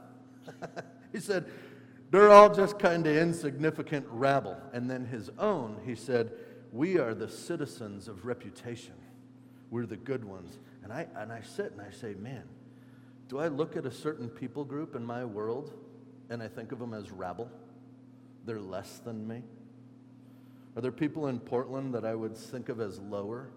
[1.12, 1.46] he said,
[2.12, 4.58] they're all just kind of insignificant rabble.
[4.74, 6.34] And then his own, he said,
[6.72, 8.94] We are the citizens of reputation.
[9.70, 10.60] We're the good ones.
[10.84, 12.44] And I, and I sit and I say, Man,
[13.30, 15.74] do I look at a certain people group in my world
[16.30, 17.50] and I think of them as rabble?
[18.46, 19.42] They're less than me?
[20.76, 23.50] Are there people in Portland that I would think of as lower,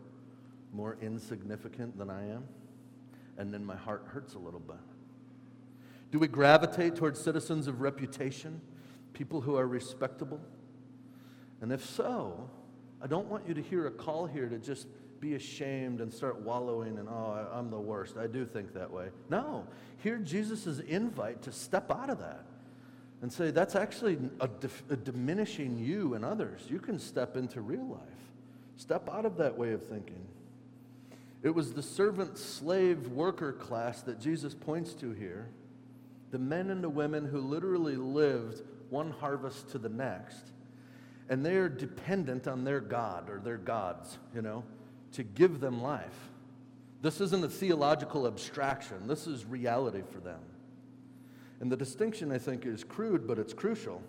[0.72, 2.44] more insignificant than I am?
[3.36, 4.76] And then my heart hurts a little bit.
[6.14, 8.60] Do we gravitate towards citizens of reputation,
[9.14, 10.40] people who are respectable?
[11.60, 12.48] And if so,
[13.02, 14.86] I don't want you to hear a call here to just
[15.18, 18.16] be ashamed and start wallowing and, oh, I'm the worst.
[18.16, 19.08] I do think that way.
[19.28, 19.66] No,
[20.04, 22.44] hear Jesus' invite to step out of that
[23.20, 24.48] and say, that's actually a,
[24.90, 26.60] a diminishing you and others.
[26.70, 28.30] You can step into real life,
[28.76, 30.24] step out of that way of thinking.
[31.42, 35.48] It was the servant slave worker class that Jesus points to here
[36.34, 40.50] the men and the women who literally lived one harvest to the next.
[41.28, 44.64] And they are dependent on their God or their gods, you know,
[45.12, 46.32] to give them life.
[47.02, 50.40] This isn't a theological abstraction, this is reality for them.
[51.60, 54.02] And the distinction, I think, is crude, but it's crucial.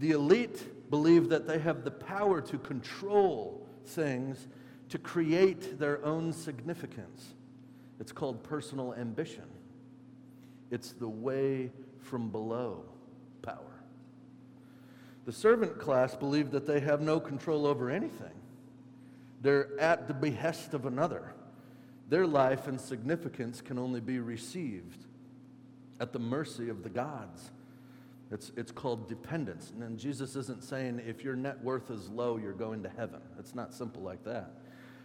[0.00, 4.48] The elite believe that they have the power to control things,
[4.88, 7.34] to create their own significance.
[8.00, 9.44] It's called personal ambition.
[10.70, 12.84] It's the way from below
[13.42, 13.56] power.
[15.26, 18.32] The servant class believe that they have no control over anything.
[19.42, 21.34] They're at the behest of another.
[22.08, 25.06] Their life and significance can only be received
[26.00, 27.50] at the mercy of the gods.
[28.32, 29.72] It's, it's called dependence.
[29.80, 33.20] And Jesus isn't saying if your net worth is low, you're going to heaven.
[33.38, 34.52] It's not simple like that.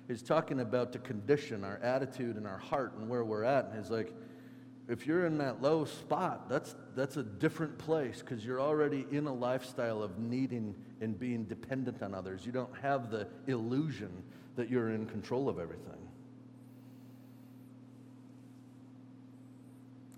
[0.08, 3.66] He's talking about the condition, our attitude, and our heart, and where we're at.
[3.66, 4.14] And he's like,
[4.88, 9.26] if you're in that low spot, that's, that's a different place because you're already in
[9.26, 12.46] a lifestyle of needing and being dependent on others.
[12.46, 14.12] You don't have the illusion
[14.56, 15.94] that you're in control of everything.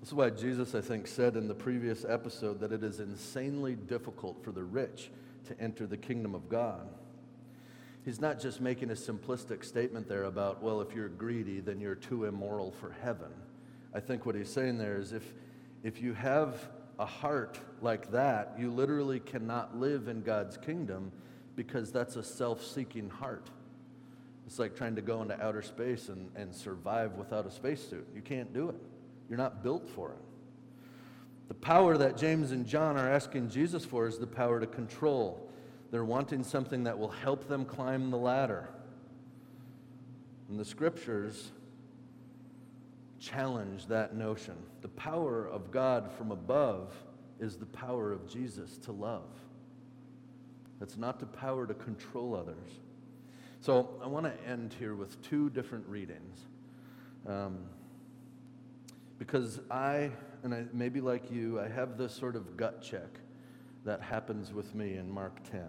[0.01, 3.75] This is why Jesus, I think, said in the previous episode that it is insanely
[3.75, 5.10] difficult for the rich
[5.47, 6.88] to enter the kingdom of God.
[8.06, 11.95] He's not just making a simplistic statement there about, well, if you're greedy, then you're
[11.95, 13.32] too immoral for heaven.
[13.97, 15.33] I think what he's saying there is if,
[15.83, 21.12] if you have a heart like that, you literally cannot live in God's kingdom
[21.55, 23.49] because that's a self seeking heart.
[24.45, 28.07] It's like trying to go into outer space and, and survive without a spacesuit.
[28.13, 28.75] You can't do it,
[29.29, 30.21] you're not built for it.
[31.47, 35.49] The power that James and John are asking Jesus for is the power to control.
[35.89, 38.69] They're wanting something that will help them climb the ladder.
[40.49, 41.51] And the scriptures,
[43.19, 44.56] challenge that notion.
[44.82, 46.93] The power of God from above
[47.39, 49.30] is the power of Jesus to love.
[50.82, 52.80] It's not the power to control others.
[53.60, 56.39] So I want to end here with two different readings.
[57.27, 57.58] Um,
[59.17, 60.12] because I,
[60.43, 63.19] and I, maybe like you, I have this sort of gut check
[63.84, 65.62] that happens with me in Mark 10.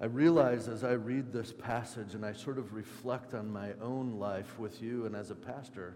[0.00, 4.18] I realize as I read this passage and I sort of reflect on my own
[4.18, 5.94] life with you and as a pastor,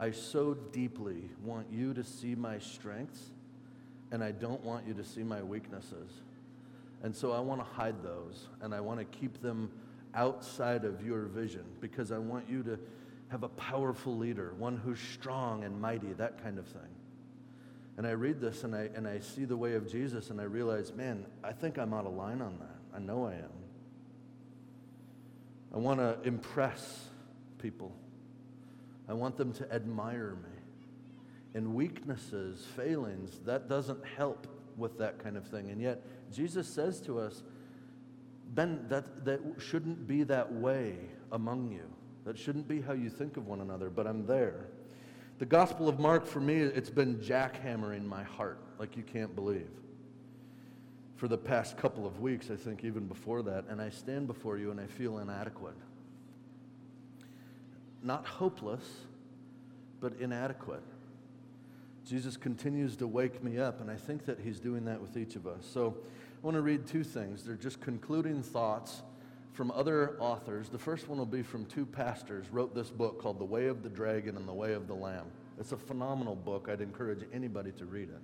[0.00, 3.30] I so deeply want you to see my strengths
[4.10, 6.10] and I don't want you to see my weaknesses.
[7.02, 9.70] And so I want to hide those and I want to keep them
[10.14, 12.78] outside of your vision because I want you to
[13.28, 16.80] have a powerful leader, one who's strong and mighty, that kind of thing.
[17.98, 20.44] And I read this and I, and I see the way of Jesus and I
[20.44, 22.75] realize, man, I think I'm out of line on that.
[22.96, 23.50] I know I am.
[25.74, 27.08] I want to impress
[27.58, 27.92] people.
[29.08, 30.58] I want them to admire me.
[31.54, 35.70] And weaknesses, failings, that doesn't help with that kind of thing.
[35.70, 37.42] And yet, Jesus says to us,
[38.54, 40.96] Ben, that, that shouldn't be that way
[41.32, 41.84] among you.
[42.24, 44.68] That shouldn't be how you think of one another, but I'm there.
[45.38, 49.68] The Gospel of Mark, for me, it's been jackhammering my heart like you can't believe.
[51.16, 54.58] For the past couple of weeks, I think even before that, and I stand before
[54.58, 55.76] you and I feel inadequate.
[58.02, 58.84] Not hopeless,
[60.00, 60.82] but inadequate.
[62.06, 65.34] Jesus continues to wake me up, and I think that He's doing that with each
[65.34, 65.66] of us.
[65.72, 65.96] So
[66.42, 67.42] I want to read two things.
[67.42, 69.02] They're just concluding thoughts
[69.54, 70.68] from other authors.
[70.68, 73.82] The first one will be from two pastors wrote this book called The Way of
[73.82, 75.24] the Dragon and The Way of the Lamb.
[75.58, 76.68] It's a phenomenal book.
[76.70, 78.20] I'd encourage anybody to read it.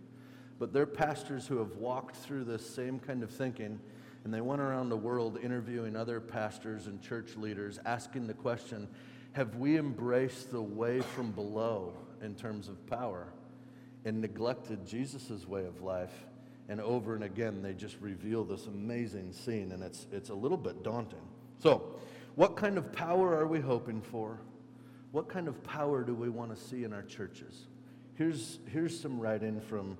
[0.63, 3.81] But they're pastors who have walked through this same kind of thinking,
[4.23, 8.87] and they went around the world interviewing other pastors and church leaders, asking the question
[9.33, 13.27] Have we embraced the way from below in terms of power
[14.05, 16.15] and neglected Jesus' way of life?
[16.69, 20.57] And over and again, they just reveal this amazing scene, and it's, it's a little
[20.57, 21.27] bit daunting.
[21.59, 21.97] So,
[22.37, 24.39] what kind of power are we hoping for?
[25.11, 27.67] What kind of power do we want to see in our churches?
[28.15, 29.99] Here's, here's some writing from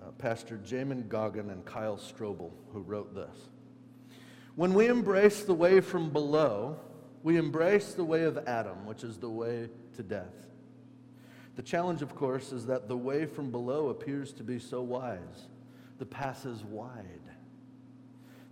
[0.00, 3.48] uh, Pastor Jamin Goggin and Kyle Strobel, who wrote this.
[4.56, 6.78] When we embrace the way from below,
[7.22, 10.34] we embrace the way of Adam, which is the way to death.
[11.56, 15.48] The challenge, of course, is that the way from below appears to be so wise.
[15.98, 17.20] The path is wide.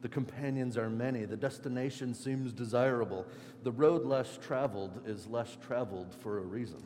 [0.03, 1.25] The companions are many.
[1.25, 3.27] The destination seems desirable.
[3.65, 6.83] The road less traveled is less traveled for a reason.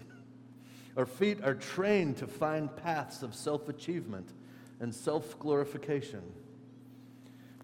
[0.96, 4.28] Our feet are trained to find paths of self achievement
[4.82, 6.20] and self glorification.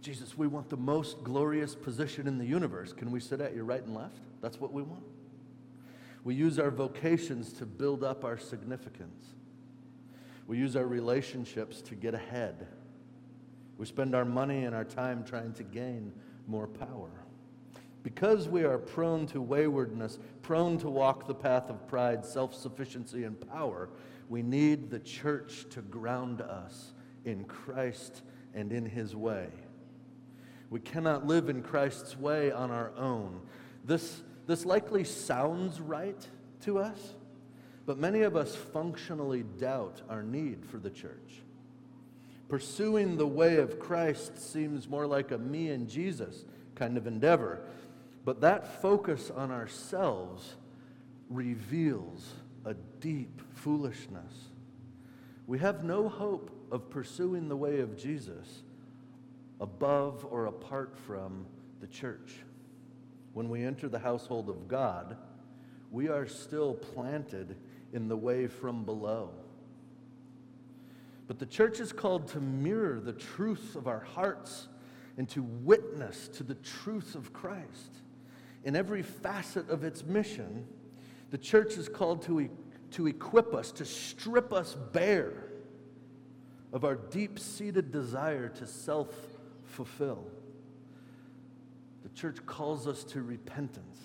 [0.01, 2.93] Jesus, we want the most glorious position in the universe.
[2.93, 4.21] Can we sit at your right and left?
[4.41, 5.03] That's what we want.
[6.23, 9.35] We use our vocations to build up our significance.
[10.47, 12.69] We use our relationships to get ahead.
[13.77, 16.13] We spend our money and our time trying to gain
[16.47, 17.11] more power.
[18.05, 23.25] Because we are prone to waywardness, prone to walk the path of pride, self sufficiency,
[23.25, 23.89] and power,
[24.29, 26.93] we need the church to ground us
[27.25, 28.23] in Christ
[28.55, 29.49] and in his way.
[30.71, 33.41] We cannot live in Christ's way on our own.
[33.85, 36.27] This, this likely sounds right
[36.63, 37.15] to us,
[37.87, 41.43] but many of us functionally doubt our need for the church.
[42.49, 46.45] Pursuing the way of Christ seems more like a me and Jesus
[46.75, 47.61] kind of endeavor,
[48.25, 50.57] but that focus on ourselves
[51.31, 54.33] reveals a deep foolishness.
[55.47, 58.63] We have no hope of pursuing the way of Jesus
[59.61, 61.47] above or apart from
[61.81, 62.37] the church.
[63.33, 65.17] When we enter the household of God,
[65.91, 67.57] we are still planted
[67.93, 69.31] in the way from below.
[71.27, 74.69] But the church is called to mirror the truth of our hearts
[75.17, 77.93] and to witness to the truth of Christ.
[78.65, 80.67] In every facet of its mission,
[81.31, 82.49] the church is called to,
[82.93, 85.48] to equip us, to strip us bare
[86.73, 89.09] of our deep seated desire to self
[89.65, 90.25] fulfill.
[92.03, 93.99] The church calls us to repentance,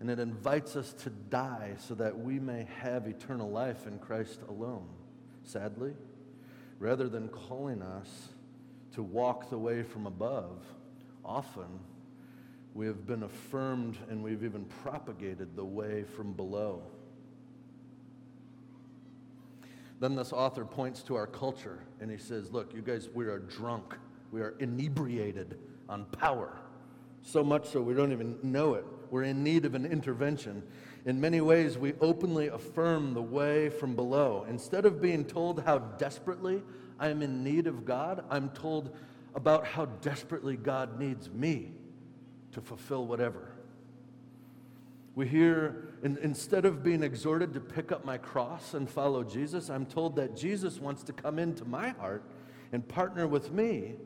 [0.00, 4.40] and it invites us to die so that we may have eternal life in Christ
[4.48, 4.88] alone.
[5.44, 5.94] Sadly,
[6.78, 8.28] rather than calling us
[8.94, 10.62] to walk the way from above,
[11.24, 11.80] often
[12.74, 16.82] we have been affirmed and we've even propagated the way from below.
[20.00, 23.38] Then this author points to our culture and he says, Look, you guys, we are
[23.38, 23.94] drunk.
[24.32, 26.58] We are inebriated on power.
[27.22, 28.84] So much so we don't even know it.
[29.10, 30.62] We're in need of an intervention.
[31.04, 34.46] In many ways, we openly affirm the way from below.
[34.48, 36.62] Instead of being told how desperately
[36.98, 38.96] I am in need of God, I'm told
[39.34, 41.72] about how desperately God needs me
[42.52, 43.52] to fulfill whatever.
[45.14, 49.68] We hear, in, instead of being exhorted to pick up my cross and follow Jesus,
[49.68, 52.24] I'm told that Jesus wants to come into my heart
[52.72, 53.96] and partner with me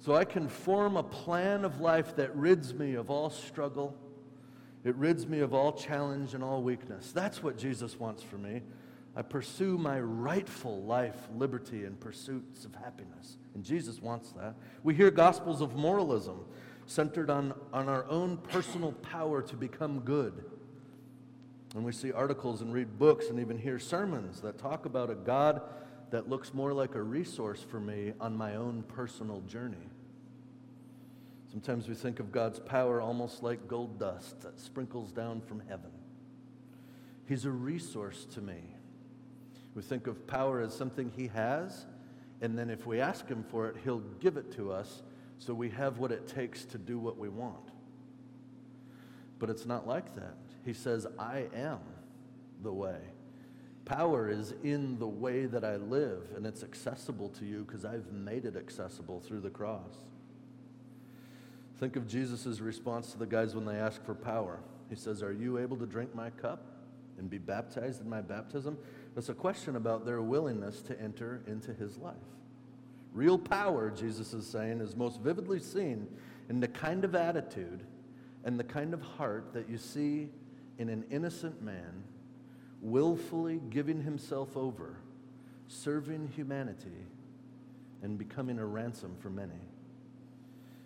[0.00, 3.96] so I can form a plan of life that rids me of all struggle,
[4.84, 7.10] it rids me of all challenge and all weakness.
[7.10, 8.60] That's what Jesus wants for me.
[9.16, 13.38] I pursue my rightful life, liberty, and pursuits of happiness.
[13.54, 14.56] And Jesus wants that.
[14.82, 16.44] We hear gospels of moralism
[16.86, 20.44] centered on, on our own personal power to become good.
[21.74, 25.14] And we see articles and read books and even hear sermons that talk about a
[25.14, 25.60] God
[26.10, 29.88] that looks more like a resource for me on my own personal journey.
[31.50, 35.90] Sometimes we think of God's power almost like gold dust that sprinkles down from heaven.
[37.26, 38.58] He's a resource to me.
[39.74, 41.86] We think of power as something He has,
[42.40, 45.02] and then if we ask Him for it, He'll give it to us
[45.38, 47.70] so we have what it takes to do what we want.
[49.38, 50.36] But it's not like that.
[50.64, 51.80] He says, I am
[52.62, 52.98] the way,
[53.84, 58.10] Power is in the way that I live, and it's accessible to you because I've
[58.12, 60.06] made it accessible through the cross.
[61.78, 64.60] Think of Jesus' response to the guys when they ask for power.
[64.88, 66.64] He says, Are you able to drink my cup
[67.18, 68.78] and be baptized in my baptism?
[69.16, 72.14] It's a question about their willingness to enter into his life.
[73.12, 76.08] Real power, Jesus is saying, is most vividly seen
[76.48, 77.82] in the kind of attitude
[78.44, 80.30] and the kind of heart that you see
[80.78, 82.04] in an innocent man
[82.80, 84.96] willfully giving himself over,
[85.68, 87.06] serving humanity,
[88.02, 89.52] and becoming a ransom for many.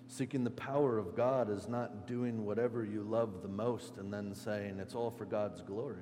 [0.07, 4.35] Seeking the power of God is not doing whatever you love the most and then
[4.35, 5.99] saying it's all for God's glory.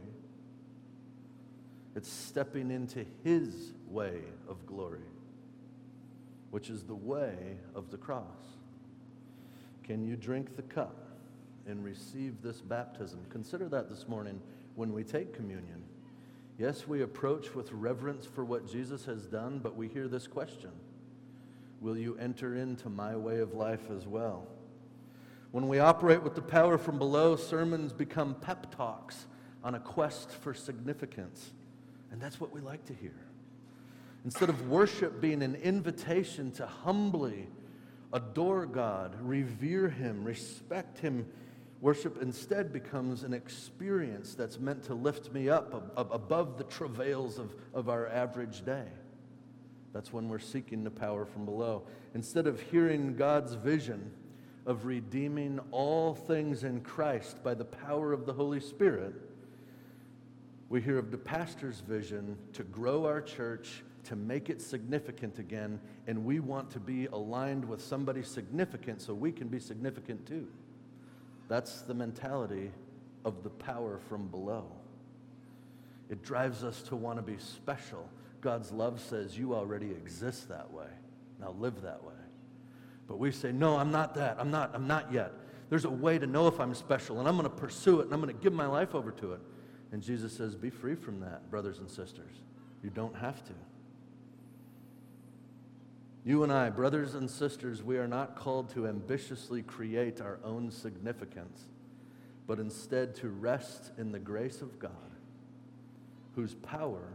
[1.97, 5.01] It's stepping into His way of glory,
[6.51, 8.25] which is the way of the cross.
[9.83, 11.06] Can you drink the cup
[11.69, 13.21] and receive this baptism?
[13.31, 14.41] Consider that this morning
[14.75, 15.83] when we take communion.
[16.59, 20.71] Yes, we approach with reverence for what Jesus has done, but we hear this question
[21.81, 24.47] Will you enter into my way of life as well?
[25.53, 29.27] When we operate with the power from below, sermons become pep talks
[29.63, 31.53] on a quest for significance.
[32.11, 33.15] And that's what we like to hear.
[34.25, 37.49] Instead of worship being an invitation to humbly
[38.13, 41.27] adore God, revere Him, respect Him,
[41.81, 47.55] Worship instead becomes an experience that's meant to lift me up above the travails of,
[47.75, 48.87] of our average day.
[49.93, 51.83] That's when we're seeking the power from below.
[52.15, 54.11] Instead of hearing God's vision
[54.65, 59.15] of redeeming all things in Christ by the power of the Holy Spirit,
[60.69, 65.81] we hear of the pastor's vision to grow our church, to make it significant again,
[66.07, 70.49] and we want to be aligned with somebody significant so we can be significant too.
[71.49, 72.71] That's the mentality
[73.25, 74.67] of the power from below.
[76.09, 78.09] It drives us to want to be special.
[78.41, 80.87] God's love says you already exist that way.
[81.41, 82.15] Now live that way.
[83.09, 84.37] But we say, no, I'm not that.
[84.39, 84.71] I'm not.
[84.75, 85.33] I'm not yet.
[85.69, 88.15] There's a way to know if I'm special, and I'm going to pursue it, and
[88.15, 89.41] I'm going to give my life over to it.
[89.93, 92.35] And Jesus says, be free from that, brothers and sisters.
[92.83, 93.53] You don't have to.
[96.27, 100.73] You and I, brothers and sisters, we are not called to ambitiously create our own
[100.73, 101.67] significance,
[102.49, 104.91] but instead to rest in the grace of God,
[106.35, 107.13] whose power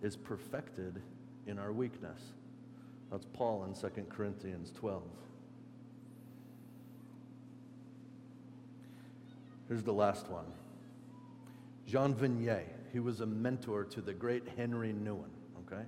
[0.00, 1.02] is perfected
[1.46, 2.18] in our weakness.
[3.12, 5.02] That's Paul in 2 Corinthians 12.
[9.68, 10.46] Here's the last one
[11.86, 12.64] Jean Vanier.
[12.94, 15.28] He was a mentor to the great Henry Nouwen,
[15.66, 15.84] okay?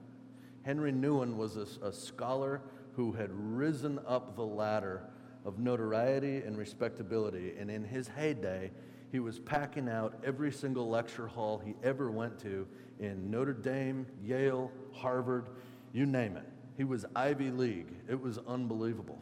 [0.67, 2.61] Henry Nouwen was a, a scholar
[2.97, 5.01] who had risen up the ladder
[5.45, 7.55] of notoriety and respectability.
[7.57, 8.73] And in his heyday,
[9.13, 12.67] he was packing out every single lecture hall he ever went to
[12.99, 15.51] in Notre Dame, Yale, Harvard,
[15.93, 16.49] you name it.
[16.77, 17.93] He was Ivy League.
[18.11, 19.21] It was unbelievable.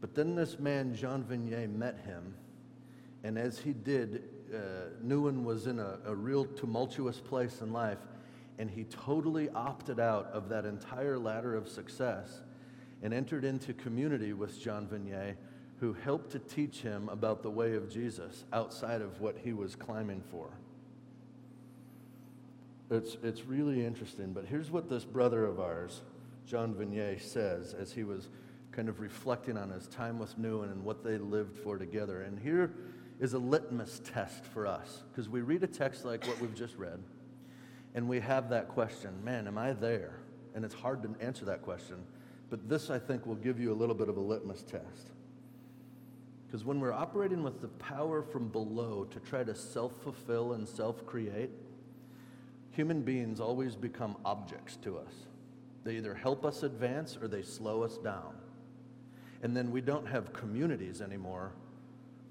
[0.00, 2.34] But then this man, Jean Vanier, met him.
[3.24, 4.22] And as he did,
[4.54, 7.98] uh, was in a, a real tumultuous place in life
[8.58, 12.40] and he totally opted out of that entire ladder of success
[13.02, 15.36] and entered into community with Jean Vanier,
[15.78, 19.76] who helped to teach him about the way of Jesus outside of what he was
[19.76, 20.50] climbing for.
[22.90, 26.02] It's, it's really interesting, but here's what this brother of ours,
[26.46, 28.28] Jean Vanier, says as he was
[28.72, 32.22] kind of reflecting on his time with Nouwen and what they lived for together.
[32.22, 32.72] And here
[33.20, 36.76] is a litmus test for us, because we read a text like what we've just
[36.76, 36.98] read
[37.98, 40.20] and we have that question man, am I there?
[40.54, 41.96] And it's hard to answer that question.
[42.48, 45.10] But this, I think, will give you a little bit of a litmus test.
[46.46, 50.66] Because when we're operating with the power from below to try to self fulfill and
[50.68, 51.50] self create,
[52.70, 55.12] human beings always become objects to us.
[55.82, 58.36] They either help us advance or they slow us down.
[59.42, 61.50] And then we don't have communities anymore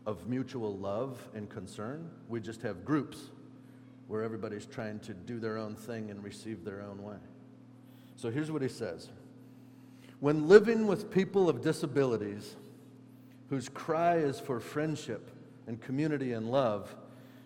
[0.05, 2.09] of mutual love and concern.
[2.29, 3.31] We just have groups
[4.07, 7.17] where everybody's trying to do their own thing and receive their own way.
[8.15, 9.09] So here's what he says
[10.19, 12.55] When living with people of disabilities
[13.49, 15.31] whose cry is for friendship
[15.67, 16.93] and community and love,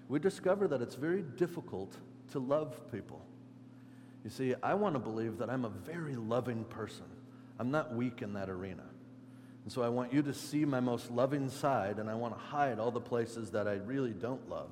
[0.07, 1.95] we discover that it's very difficult
[2.31, 3.25] to love people.
[4.23, 7.05] You see, I want to believe that I'm a very loving person.
[7.59, 8.83] I'm not weak in that arena.
[9.63, 12.39] And so I want you to see my most loving side, and I want to
[12.39, 14.69] hide all the places that I really don't love.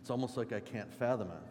[0.00, 1.50] It's almost like I can't fathom it.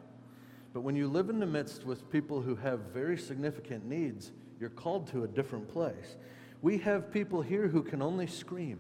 [0.74, 4.70] But when you live in the midst with people who have very significant needs, you're
[4.70, 6.16] called to a different place.
[6.62, 8.80] We have people here who can only scream.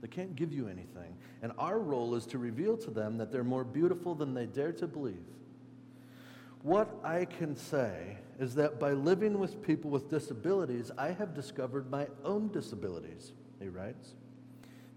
[0.00, 1.16] They can't give you anything.
[1.42, 4.72] And our role is to reveal to them that they're more beautiful than they dare
[4.72, 5.24] to believe.
[6.62, 11.90] what I can say is that by living with people with disabilities, I have discovered
[11.90, 14.14] my own disabilities, he writes.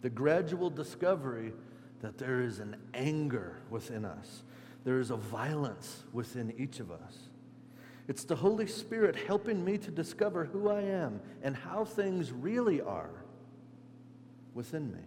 [0.01, 1.53] The gradual discovery
[2.02, 4.43] that there is an anger within us,
[4.84, 7.30] there is a violence within each of us.
[8.08, 12.80] It's the Holy Spirit helping me to discover who I am and how things really
[12.82, 13.10] are
[14.54, 15.00] within me.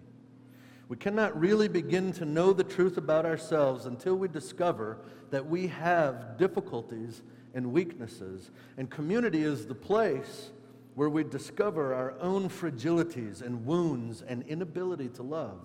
[0.88, 4.98] We cannot really begin to know the truth about ourselves until we discover
[5.30, 7.22] that we have difficulties
[7.54, 8.50] and weaknesses.
[8.78, 10.50] And community is the place
[10.94, 15.60] where we discover our own fragilities and wounds and inability to love,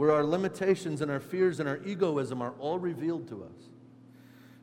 [0.00, 3.68] where our limitations and our fears and our egoism are all revealed to us.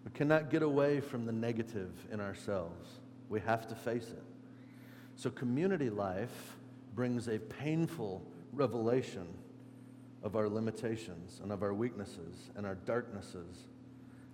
[0.03, 2.89] We cannot get away from the negative in ourselves.
[3.29, 4.23] We have to face it.
[5.15, 6.57] So, community life
[6.95, 9.27] brings a painful revelation
[10.23, 13.67] of our limitations and of our weaknesses and our darknesses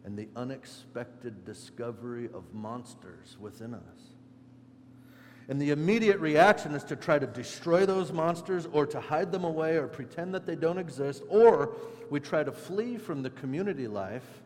[0.05, 4.13] and the unexpected discovery of monsters within us.
[5.49, 9.43] And the immediate reaction is to try to destroy those monsters or to hide them
[9.43, 11.75] away or pretend that they don't exist, or
[12.09, 14.41] we try to flee from the community life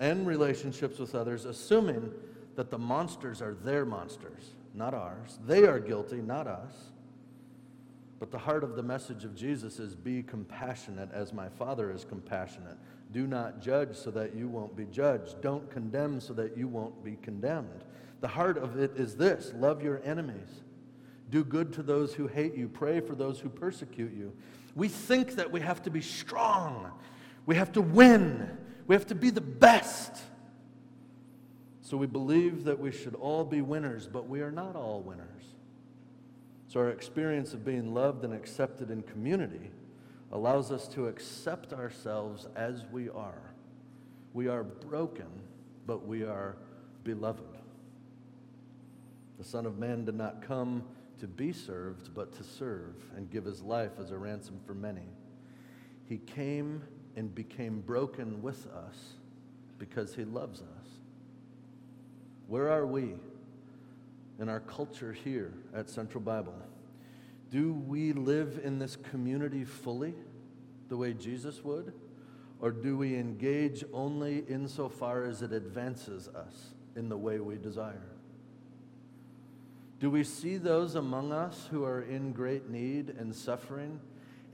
[0.00, 2.10] and relationships with others, assuming
[2.56, 5.38] that the monsters are their monsters, not ours.
[5.46, 6.72] They are guilty, not us.
[8.18, 12.04] But the heart of the message of Jesus is be compassionate as my Father is
[12.04, 12.76] compassionate.
[13.12, 15.40] Do not judge so that you won't be judged.
[15.40, 17.84] Don't condemn so that you won't be condemned.
[18.20, 20.48] The heart of it is this love your enemies.
[21.30, 22.68] Do good to those who hate you.
[22.68, 24.32] Pray for those who persecute you.
[24.74, 26.90] We think that we have to be strong.
[27.46, 28.56] We have to win.
[28.86, 30.16] We have to be the best.
[31.82, 35.26] So we believe that we should all be winners, but we are not all winners.
[36.68, 39.72] So, our experience of being loved and accepted in community
[40.30, 43.42] allows us to accept ourselves as we are.
[44.34, 45.26] We are broken,
[45.84, 46.54] but we are
[47.02, 47.49] beloved.
[49.40, 50.84] The Son of Man did not come
[51.18, 55.08] to be served, but to serve and give his life as a ransom for many.
[56.04, 56.82] He came
[57.16, 59.14] and became broken with us
[59.78, 60.86] because he loves us.
[62.46, 63.14] Where are we?
[64.40, 66.54] in our culture here at Central Bible?
[67.50, 70.14] Do we live in this community fully
[70.88, 71.92] the way Jesus would?
[72.60, 78.19] Or do we engage only insofar as it advances us in the way we desire?
[80.00, 84.00] Do we see those among us who are in great need and suffering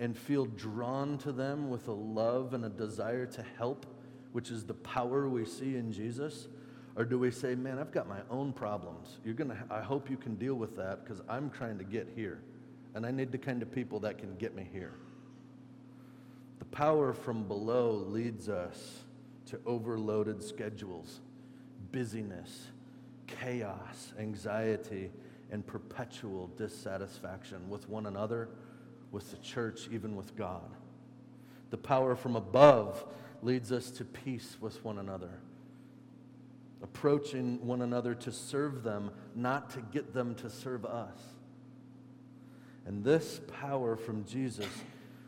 [0.00, 3.86] and feel drawn to them with a love and a desire to help,
[4.32, 6.48] which is the power we see in Jesus?
[6.96, 9.18] Or do we say, man, I've got my own problems.
[9.24, 12.40] You're gonna, I hope you can deal with that because I'm trying to get here.
[12.96, 14.94] And I need the kind of people that can get me here.
[16.58, 19.04] The power from below leads us
[19.46, 21.20] to overloaded schedules,
[21.92, 22.66] busyness,
[23.26, 25.10] chaos, anxiety,
[25.50, 28.48] and perpetual dissatisfaction with one another,
[29.12, 30.70] with the church, even with God.
[31.70, 33.04] The power from above
[33.42, 35.40] leads us to peace with one another
[36.82, 41.18] approaching one another to serve them, not to get them to serve us.
[42.86, 44.68] And this power from Jesus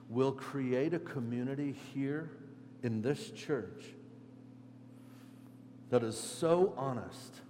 [0.08, 2.30] will create a community here
[2.82, 3.84] in this church
[5.90, 7.40] that is so honest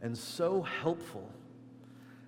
[0.00, 1.30] and so helpful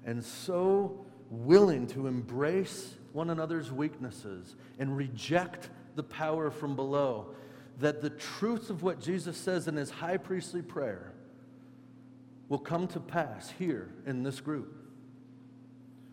[0.06, 7.34] and so willing to embrace one another's weaknesses and reject the power from below
[7.80, 11.12] that the truth of what Jesus says in his high priestly prayer
[12.48, 14.72] will come to pass here in this group.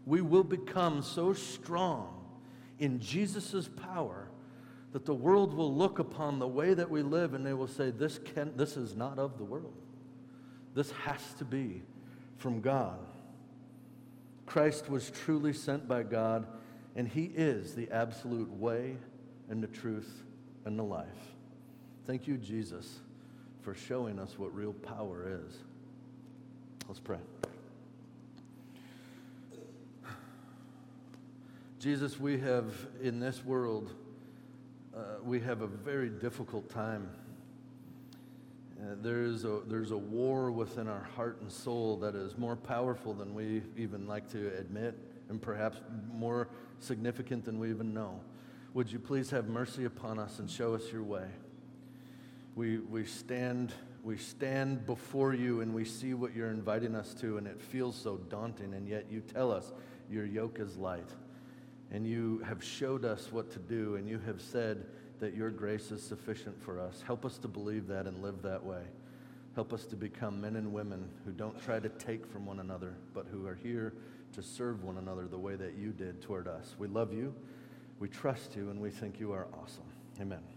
[0.06, 2.26] We will become so strong
[2.80, 4.30] in Jesus' power
[4.92, 7.92] that the world will look upon the way that we live and they will say,
[7.92, 9.74] This, can, this is not of the world.
[10.74, 11.84] This has to be
[12.38, 13.00] from God.
[14.46, 16.46] Christ was truly sent by God,
[16.96, 18.98] and He is the absolute way
[19.50, 20.24] and the truth
[20.66, 21.08] and the life.
[22.06, 23.00] Thank you, Jesus,
[23.62, 25.58] for showing us what real power is.
[26.88, 27.20] Let's pray.
[31.80, 33.94] Jesus, we have in this world,
[34.96, 37.10] uh, we have a very difficult time.
[39.02, 43.14] There is a, there's a war within our heart and soul that is more powerful
[43.14, 44.98] than we even like to admit,
[45.30, 45.78] and perhaps
[46.12, 48.20] more significant than we even know.
[48.74, 51.28] Would you please have mercy upon us and show us your way?
[52.56, 53.74] we, we, stand,
[54.04, 57.96] we stand before you and we see what you're inviting us to, and it feels
[57.96, 59.72] so daunting, and yet you tell us
[60.10, 61.10] your yoke is light.
[61.92, 64.86] And you have showed us what to do, and you have said
[65.24, 67.02] that your grace is sufficient for us.
[67.08, 68.82] Help us to believe that and live that way.
[69.56, 72.96] Help us to become men and women who don't try to take from one another,
[73.14, 73.94] but who are here
[74.34, 76.76] to serve one another the way that you did toward us.
[76.78, 77.34] We love you,
[78.00, 79.86] we trust you, and we think you are awesome.
[80.20, 80.53] Amen.